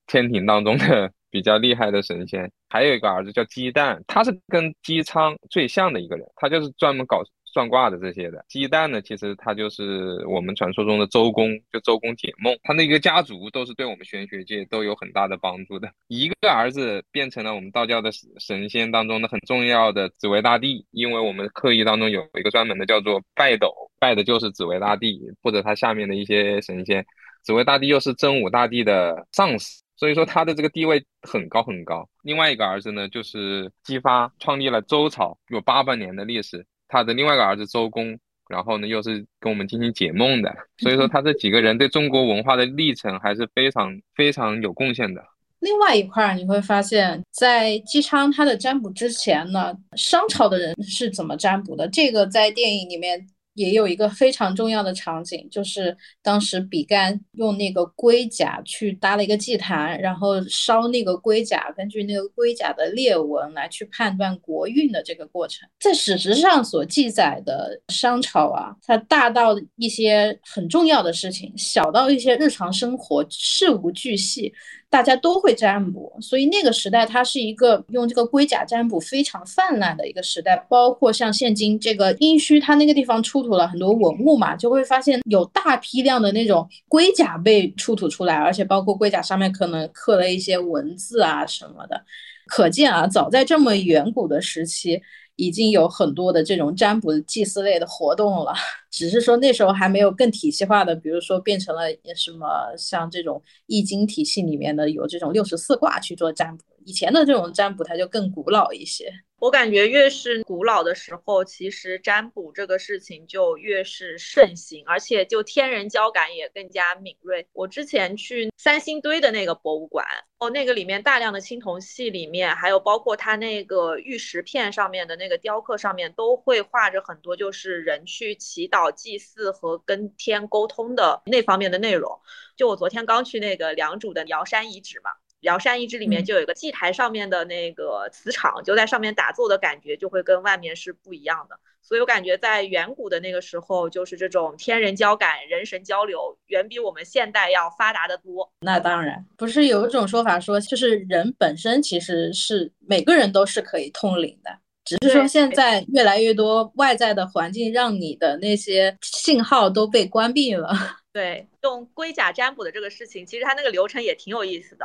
[0.06, 1.10] 天庭当中的。
[1.28, 2.50] 比较厉害的神仙。
[2.70, 7.22] 还有一个儿子叫姬旦，他是跟姬昌最像的一个人，他就是专门搞。
[7.56, 15.90] 算卦的这些的鸡蛋呢，其实他就是我们传说中的周公，就周公解梦，他那个家族都是对我们玄学界都有很大的帮助的。
[16.08, 27.06] 一个儿子变成了我们道教的神仙当中的很重要的紫薇大帝，因为我们刻意当中有一个专门的叫做拜斗，拜的就是紫薇大帝或者他下面的一些神仙。
[27.42, 32.06] 紫薇大帝又是真武大帝的上司，所以说他的这个地位很高很高。
[32.22, 36.66] 另外一个儿子呢，就是姬发，创立了周朝，有八百年的历史。
[36.88, 38.18] 他的另外一个儿子周公，
[38.48, 45.24] 然后呢又是跟我们进行解梦的，所以说他这几个人对中国文化的历程还是非常非常有贡献的。
[45.60, 51.88] 另外一块你会发现，在姬昌他的占卜之前呢，商朝的人是怎么占卜的？
[51.88, 53.26] 这个在电影里面。
[53.56, 74.52] 也有一个非常重要的场景，就是当时比干用那个龟甲去搭了一个祭坛，然后烧那个龟甲，根据那个龟甲的裂纹来去判断国运的这个过程，在史实上所记载的商朝啊，它大到一些很重要的事情，小到一些日常生活事无巨细。
[74.96, 80.56] 大家都会占卜，所以那个时代它是一个用这个龟甲占卜非常泛滥的一个时代。
[80.70, 92.02] 包括像现今这个殷墟，它那个地方出土了很多文物嘛，就会发现有大批量的那种龟甲被出土出来，而且包括龟甲上面可能刻了一些文字啊什么的。
[92.46, 95.02] 可见啊，早在这么远古的时期。
[95.36, 98.52] 已经有很多的这种占卜祭祀类的活动了，
[98.90, 101.82] 只是说那时候还没有更体系化的，比如说变成了
[102.14, 109.12] 什么像这种易经体系里面的有这种六十四卦去做占卜，以前的这种占卜它就更古老一些。
[109.38, 117.46] 我感觉越是古老的时候，其实占卜这个事情就越是盛行，而且就天人交感也更加敏锐。
[117.52, 120.06] 我之前去三星堆的那个博物馆，
[120.38, 132.18] 哦，那个里面大量的青铜器里面，还有包括它那个玉石片上面的那个雕刻上面，都会画着很多就是人去祈祷、祭祀和跟天沟通的那方面的内容。
[132.56, 135.10] 就我昨天刚去那个良渚的瑶山遗址嘛。
[135.40, 141.58] 瑶山遗址里面就有一个祭台上面的那个磁场，就在上面打坐的感觉就会跟外面是不一样的。
[141.82, 148.50] 所以我感觉在远古的那个时候，就是这种天人交感、人神交流，远比我们现代要发达的多。
[148.60, 154.50] 那当然，不是有一种说法说，就是人本身其实是每个人都是可以通灵的，
[154.84, 160.72] 只是说现在越来越多外在的环境让你的那些信号都被关闭了。
[161.12, 164.84] 对，用龟甲占卜的这个事情，其实它那个流程也挺有意思的。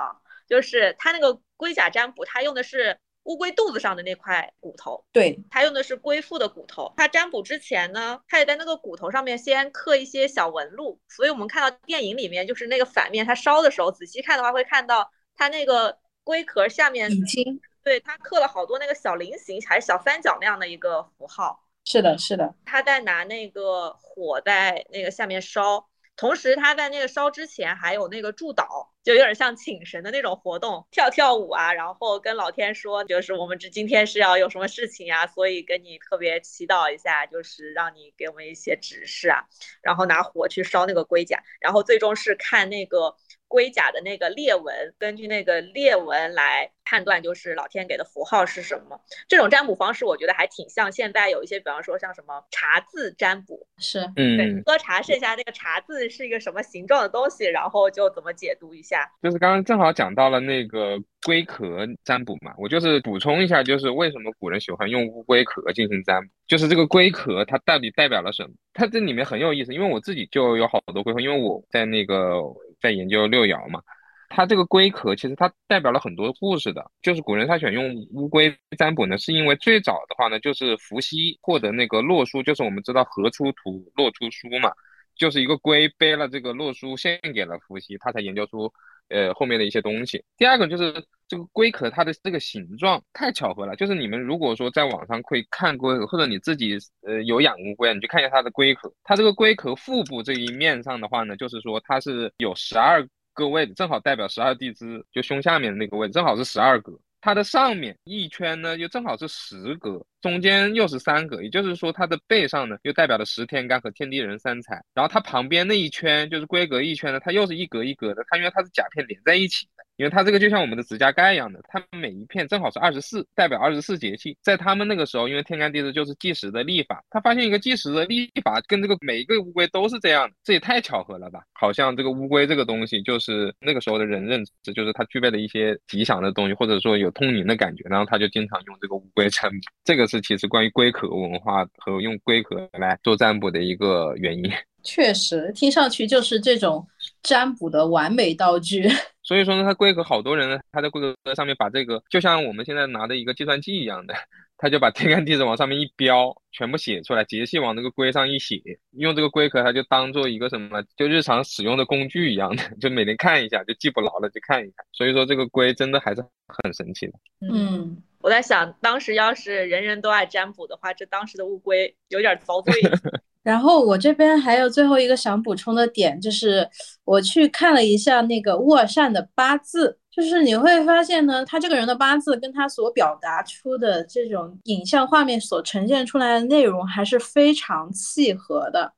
[0.51, 6.93] 就是他那个龟甲占卜，他用的是乌龟肚子上的那块骨头，对他用的是龟腹的骨头。
[6.97, 21.65] 他占卜之前呢，他也在那个骨头上面先刻一些小纹路，所以我们看到电影里面就是那个反面，他烧的时候仔细看的话，会看到他那个龟壳下面已经对他刻了好多那个小菱形还是小三角那样的一个符号。
[21.85, 25.87] 是的，是的，他在拿那个火在那个下面烧。
[26.21, 39.45] 同时，他在那个烧之前还有那个祝祷，就有点像请神的那种活动，跳跳舞啊，然后跟老天说，就是我们这今天是要有什么事情呀，所以跟你特别祈祷一下，就是让你给我们一些指示啊，
[39.81, 43.15] 然后拿火去烧那个龟甲，然后最终是看那个。
[43.51, 48.97] 龟甲的那个裂纹，根据那个裂纹来判断，就是老天给的符号是什么。
[49.27, 59.11] 这种占卜方式，我觉得还挺像现在有一些，比方说像什么茶字占卜，是，嗯，对，喝茶剩下那个茶字是一个什么形状的东西，然后就怎么解读一下。
[59.21, 68.51] 就是刚刚正好讲到了那个龟壳占卜嘛，我就是补充一下，就是为什么古人喜欢用乌龟壳进行占卜，就是这个龟壳它到底代表了什么？
[68.73, 72.41] 它这里面很有意思，因为我自己就有好多龟壳，因为我在那个。
[72.81, 73.81] 在研究六爻嘛，
[74.29, 76.89] 它这个龟壳其实它代表了很多故事的。
[77.01, 84.71] 就是古人他选用乌龟占卜呢，是因为最早的话呢，就是伏羲获得那个洛书，就是我们知道河出图，洛出书嘛，
[85.15, 88.71] 就是一个龟背了这个洛书献给了伏羲，他才研究出
[89.11, 90.23] 呃后面的一些东西。
[90.37, 90.93] 第二个就是
[91.27, 106.97] 这个龟壳它的这个形状太巧合了，就是你们如果说在网上会看过，或者你自己呃有养乌龟，你去看一下它的龟壳，它这个龟壳腹部这一面上的话呢，就是说它是有十二个位置，正好代表十二地支，就胸下面的那个位置正好是十二格。
[107.21, 114.81] 它的上面一圈呢，就正好是十格，中间又是三格，也就是说它的背上呢，又代表了十天干和天地人三才。
[114.93, 124.37] 然后它旁边那一圈就是规格一圈呢，它又是一格一格的，它因为它是甲片连在一起的，因为它这个就像我们的指甲盖一样的，它每一片正好是二十四，代表二十四节气。
[124.41, 131.41] 在他们那个时候，因为天干地支就是计时的历法，他发现一个计时的历法跟这个每一个乌龟都是这样的，这也太巧合了吧？
[131.53, 139.57] 好像这个乌龟这个东西就是那个时候的人认知，就是它具备了一些吉祥的东西，或者说有通灵的感觉，然后他就经常用这个乌龟 占卜。
[139.83, 144.51] 这个是其实关于龟壳文化和用龟壳来做占卜的一个原因。
[144.83, 146.85] 确实，听上去就是这种
[147.21, 148.89] 占卜的完美道具。
[149.23, 154.15] 所以说呢，它龟壳好多人呢，他在龟壳上面把这个，就像我们现在拿的一个计算器一样的，
[154.57, 158.59] 他就把天干地支往上面一标，全部写出来，节气往那个龟上一写，
[158.97, 164.83] 用这个龟壳，它就当做一个什么，就日常使用的工具一样的， 就每天看一下，就记不牢了就看一下。
[164.91, 167.13] 所以说这个龟真的还是很神奇的。
[167.41, 172.73] 嗯，我在想，当时要是人人都爱占卜的话，这当时的乌龟有点遭罪。
[173.43, 176.67] 然后我这边还有最后一个想补充的点，就是
[177.03, 188.93] 我去看了一下那个沃善的八字，就是你会发现呢，他这个人的八字跟他所表达出的这种影像画面所呈现出来的内容还是非常契合的。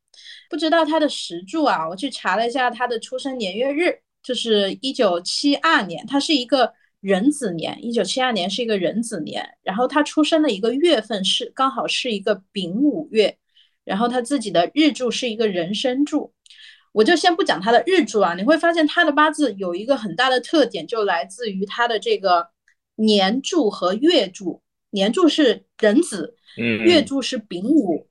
[0.49, 6.73] 不知道他的时柱啊，我去查了一下他的出生年月日，就是一九七二年，他是一个
[7.03, 13.37] 壬子年，一九七二年是一个壬子年，然后他出生的一个月份是刚好是一个丙午月。
[13.85, 16.31] 然后他自己的日柱是一个人生柱，
[16.93, 22.47] 我就先不讲他的日柱啊，你会发现他的八字有一个很大的特点，就来自于他的这个
[22.95, 24.61] 年柱和月柱。
[24.91, 28.07] 年柱是壬子，嗯，月柱是丙午，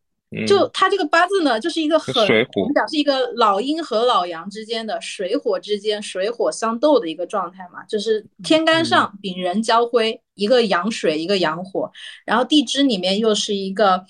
[0.47, 2.15] 就他这个八字呢，就是一个很
[2.57, 11.91] 我们讲是一个老阴和老阳之间的水火之间水火相斗的一个状态嘛，就是天干上丙壬交辉，一个阳水一个阳火，
[12.25, 14.05] 然后地支里面又是一个。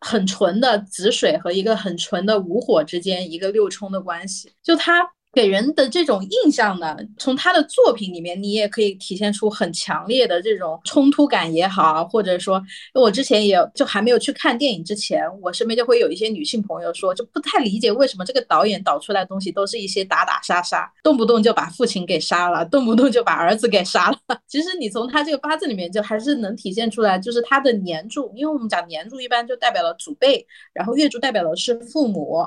[0.00, 5.10] 很纯的子水和一个很纯的午火之间一个六冲的关系，就它。
[5.32, 12.60] 给人的这种印象呢，从他的作品里面，你也可以体现出很强烈的这种冲突感也好，或者说，
[12.94, 24.18] 我之前也就还没有去看电影之前，我身边就会有一些女性朋友说，就不太理解为什么这个导演导出来的东西都是一些打打杀杀，动不动就把父亲给杀了，动不动就把儿子给杀了。
[24.48, 32.44] 其实你从他这个八字里面就还是能体现出来，就是他的年柱，因为我们讲年柱一般就代表了祖辈，然后月柱代表的是父母。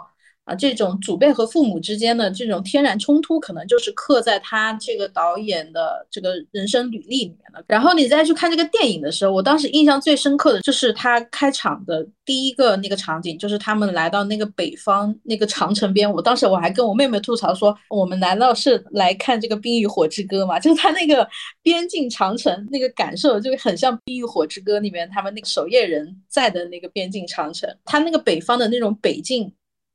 [0.56, 7.64] 这种祖辈和父母之间的这种天然冲突，可能就是刻在他这个导演的这个人生履历里面的。
[7.68, 16.12] 然后你再去看这个电影的时候，我当时印象最深刻的就是他开场的第一个那个场景，就是他们来到那个北方那个长城边。
[16.12, 20.60] 我当时我还跟我妹妹吐槽说，我们难道是来看这个《冰与火之歌》吗？
[20.62, 21.28] 就是他那个
[21.62, 27.70] 边境长城那个感受，就很像《冰与火之歌》里面他们那个守夜人在的那个边境长城。
[27.86, 29.52] 他那个北方的那种北境。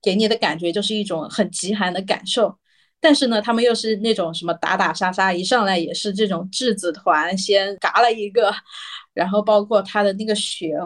[0.07, 2.57] 给你的感觉就是一种很极寒的感受，
[3.01, 8.55] 但是呢，他们又是那种什么打打杀杀，一上来也是这种质子团先嘎了一个，
[9.13, 10.77] 然后包括他的那个血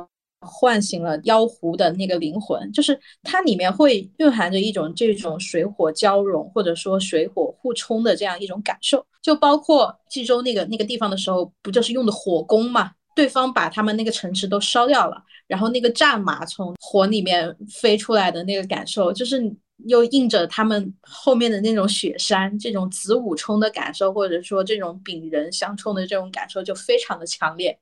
[0.41, 12.93] 唤醒了妖狐的那个灵魂，就是它里面会蕴含着一种这种水火交融或者说水火互冲的这样一种感受，就包括冀州那个那个地方的时候，不就是用的火攻嘛？
[13.15, 19.43] 对方把他们那个城池都烧掉了，然后那个战马从火里面飞出来的那个感受，就是
[19.87, 27.77] 又映着他们后面的那种雪山，这种子午冲的感受，或者说这种丙人相冲的这种感受就非常的强烈。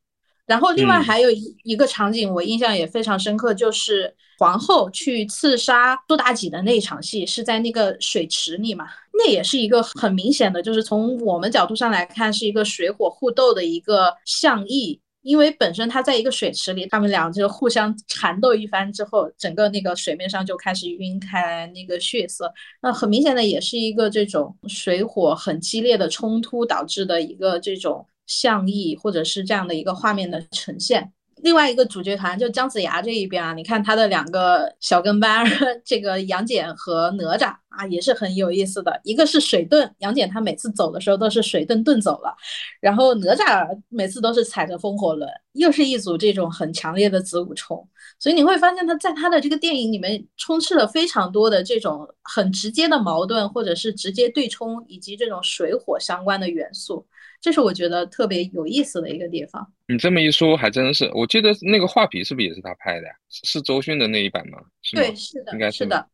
[0.47, 14.99] 然后另外还有一一个场景，我印象也非常深刻，就是皇后去刺杀杜妲己的那一场戏，是在那个水池里嘛，那也是一个很明显的，就是从我们角度上来看，是一个水火互斗的一个象意。
[15.23, 31.13] 因为本身它在一个水池里，他们俩就互相缠斗一番之后，整个那个水面上就开始晕开那个血色，那很明显的也是一个这种水火很激烈的冲突导致的一个这种象意，或者是这样的一个画面的呈现。
[31.43, 35.45] 另外一个主角团就姜子牙这一边啊，你看他的两个小跟班，
[35.85, 39.01] 这个杨戬和哪吒啊，也是很有意思的。
[39.05, 42.35] 一个是水遁，杨戬他每次走的时候都是水遁遁走了，
[42.81, 47.89] 然后哪吒每次都是踩着风火轮，又是一组这种很强烈的子午冲。
[48.19, 57.07] 所以你会发现他在他的这个电影里面充斥了非常多的这种很直接的矛盾，或者是直接对冲，以及这种水火相关的元素。
[57.41, 59.67] 这是我觉得特别有意思的一个地方。
[59.87, 61.11] 你这么一说，还真是。
[61.15, 63.13] 我记得那个画皮是不是也是他拍的呀？
[63.29, 64.59] 是周迅的那一版吗？
[64.93, 66.07] 对，是的，应该是的。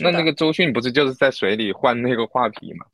[0.00, 2.86] 那那个周迅不是就是在水里换那个画皮吗？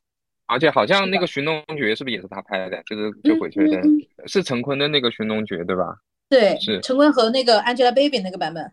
[0.47, 2.83] 而且好像那个《寻龙诀》是不是也是他拍的？
[2.83, 3.81] 就是就鬼吹灯，
[4.27, 5.95] 是陈坤的那个《寻龙诀》对吧？
[6.29, 8.69] 对，是陈坤和那个 Angelababy 那个版本。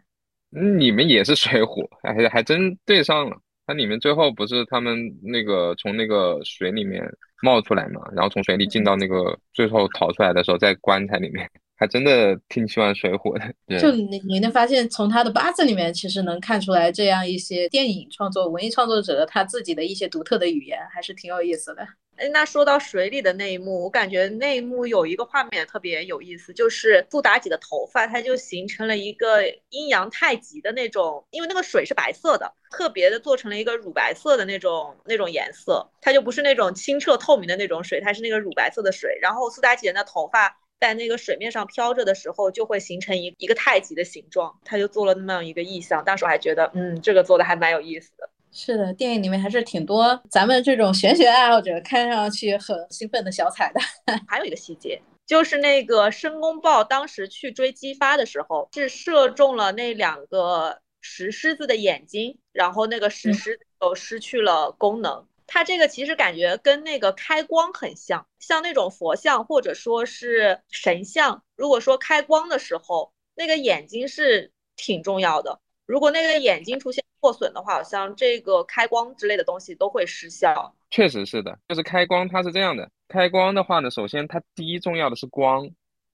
[0.50, 3.36] 你们也是水火，还还真对上了。
[3.68, 7.04] 它里面最后不是他们那个从那个水里面
[7.42, 11.46] 冒出来嘛，然后从水里进到那个最后逃出来的时候，在棺材里面。
[11.80, 21.86] 还真的挺喜欢《水浒》的， 就你你能发现，从他的八字里面，其实能看出来这样一些电影创作、文艺创作者的他自己的一些独特的语言，还是挺有意思的。
[22.18, 40.58] 哎，那说到水里的那一幕，我感觉那一幕有一个画面特别有意思，就是苏妲己的头发，它就形成了一个阴阳太极的那种，因为那个水是白色的，特别的做成了一个乳白色的那种那种颜色，它就不是那种清澈透明的那种水，它是那个乳白色的水，然后苏妲己的那头发。
[40.80, 46.04] 在那个水面上飘着的时候，就会形成一一个太极的形状，他就做了那么样一个意象。
[46.04, 48.30] 当时我还觉得，嗯，这个做的还蛮有意思的。
[48.50, 53.84] 是的，电影里面还是挺多咱们这种玄学爱好者看上去很兴奋的小彩蛋。
[54.26, 65.26] 还有一个细节，就是那个申公豹当时去追姬发的时候，是射中了那两个石狮子的眼睛，然后那个石狮子就失去了功能。
[65.46, 75.60] 它这个其实感觉跟那个开光很像，像那种佛像或者说是神像，如果说开光的时候，那个眼睛是挺重要的。
[75.86, 80.74] 如果那个眼睛出现破损的话，好像这个开光之类的东西都会失效。
[80.90, 85.68] 确实是的，就是开光它是这样的，开光的话呢，首先它第一重要的是光，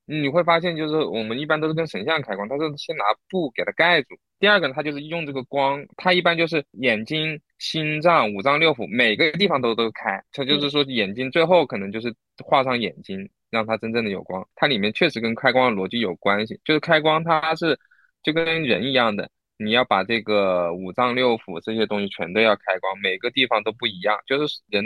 [0.04, 4.16] 你会发现就是我们一般都是跟神像开光，它是先拿布给它盖住。
[4.38, 7.40] 第二个呢，它就是用这个光，它一般就是眼睛。
[7.56, 14.46] 心脏、五脏六腑每个地方都都开，它就是说眼睛最后可能就是画上眼睛，让它真正的有光。
[14.54, 17.78] 它里面确实跟开光的逻辑有关系，就是开光它是
[18.22, 24.84] 就跟人一样的，你要把这个五脏六腑这些东西全都要开光，每个地方都不一样，就是人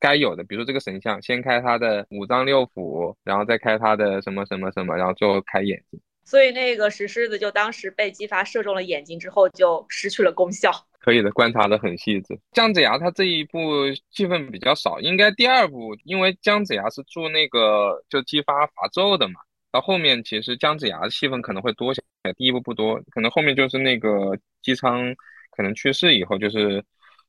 [0.00, 6.00] 该有的，比如说这个神像，先开他的五脏六腑，然后再开他的什么什么什么，然后最后开眼睛。
[6.24, 10.70] 所以那个石狮子就当时被姬发射中了眼睛之后，就失去了功效。
[11.00, 12.38] 可以的，观察的很细致。
[12.52, 19.40] 姜子牙他这一部戏份比较少，应该第二部，因为姜子牙是助那个就姬发伐纣的嘛。
[19.70, 22.02] 到后面其实姜子牙的戏份可能会多些，
[22.36, 25.14] 第一部不多，可能后面就是那个姬昌
[25.50, 26.82] 可能去世以后，就是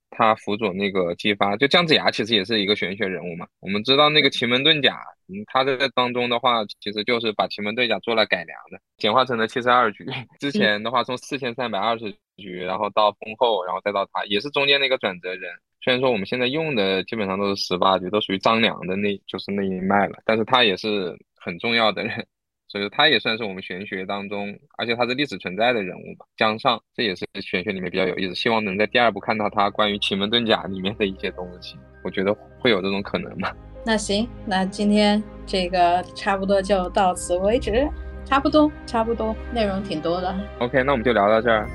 [0.10, 1.56] 他辅佐那个姬发。
[1.58, 3.48] 就姜子牙其实也是一个玄学人物嘛。
[3.60, 5.00] 我们知道那个奇门遁甲。
[5.32, 10.04] 嗯，他在当中的话，其实就是把奇门遁甲做了改良的，简化成了七十二局。
[10.40, 15.52] 之前的话，从四千三百二十局，然后到封后，然后再到他，也是中间的一个转折人。
[15.82, 22.26] 虽然说我们现在用的基本上都是十八局，都属于张良的那，就是那一脉了，但是他也是很重要的人，
[22.68, 26.26] 所以他也算是我们玄学当中，而且他是历史存在的人物嘛。
[26.38, 33.52] 江尚，这也是玄学里面比较有意思，希望能在第二部看到他关于奇门遁甲里面的一些东西，我觉得会有这种可能嘛。
[33.86, 37.90] 那行，那今天这个差不多就到此为止，
[38.26, 40.36] 差不多，差不多，内容挺多的。
[40.60, 41.68] OK，那我们就聊到这儿。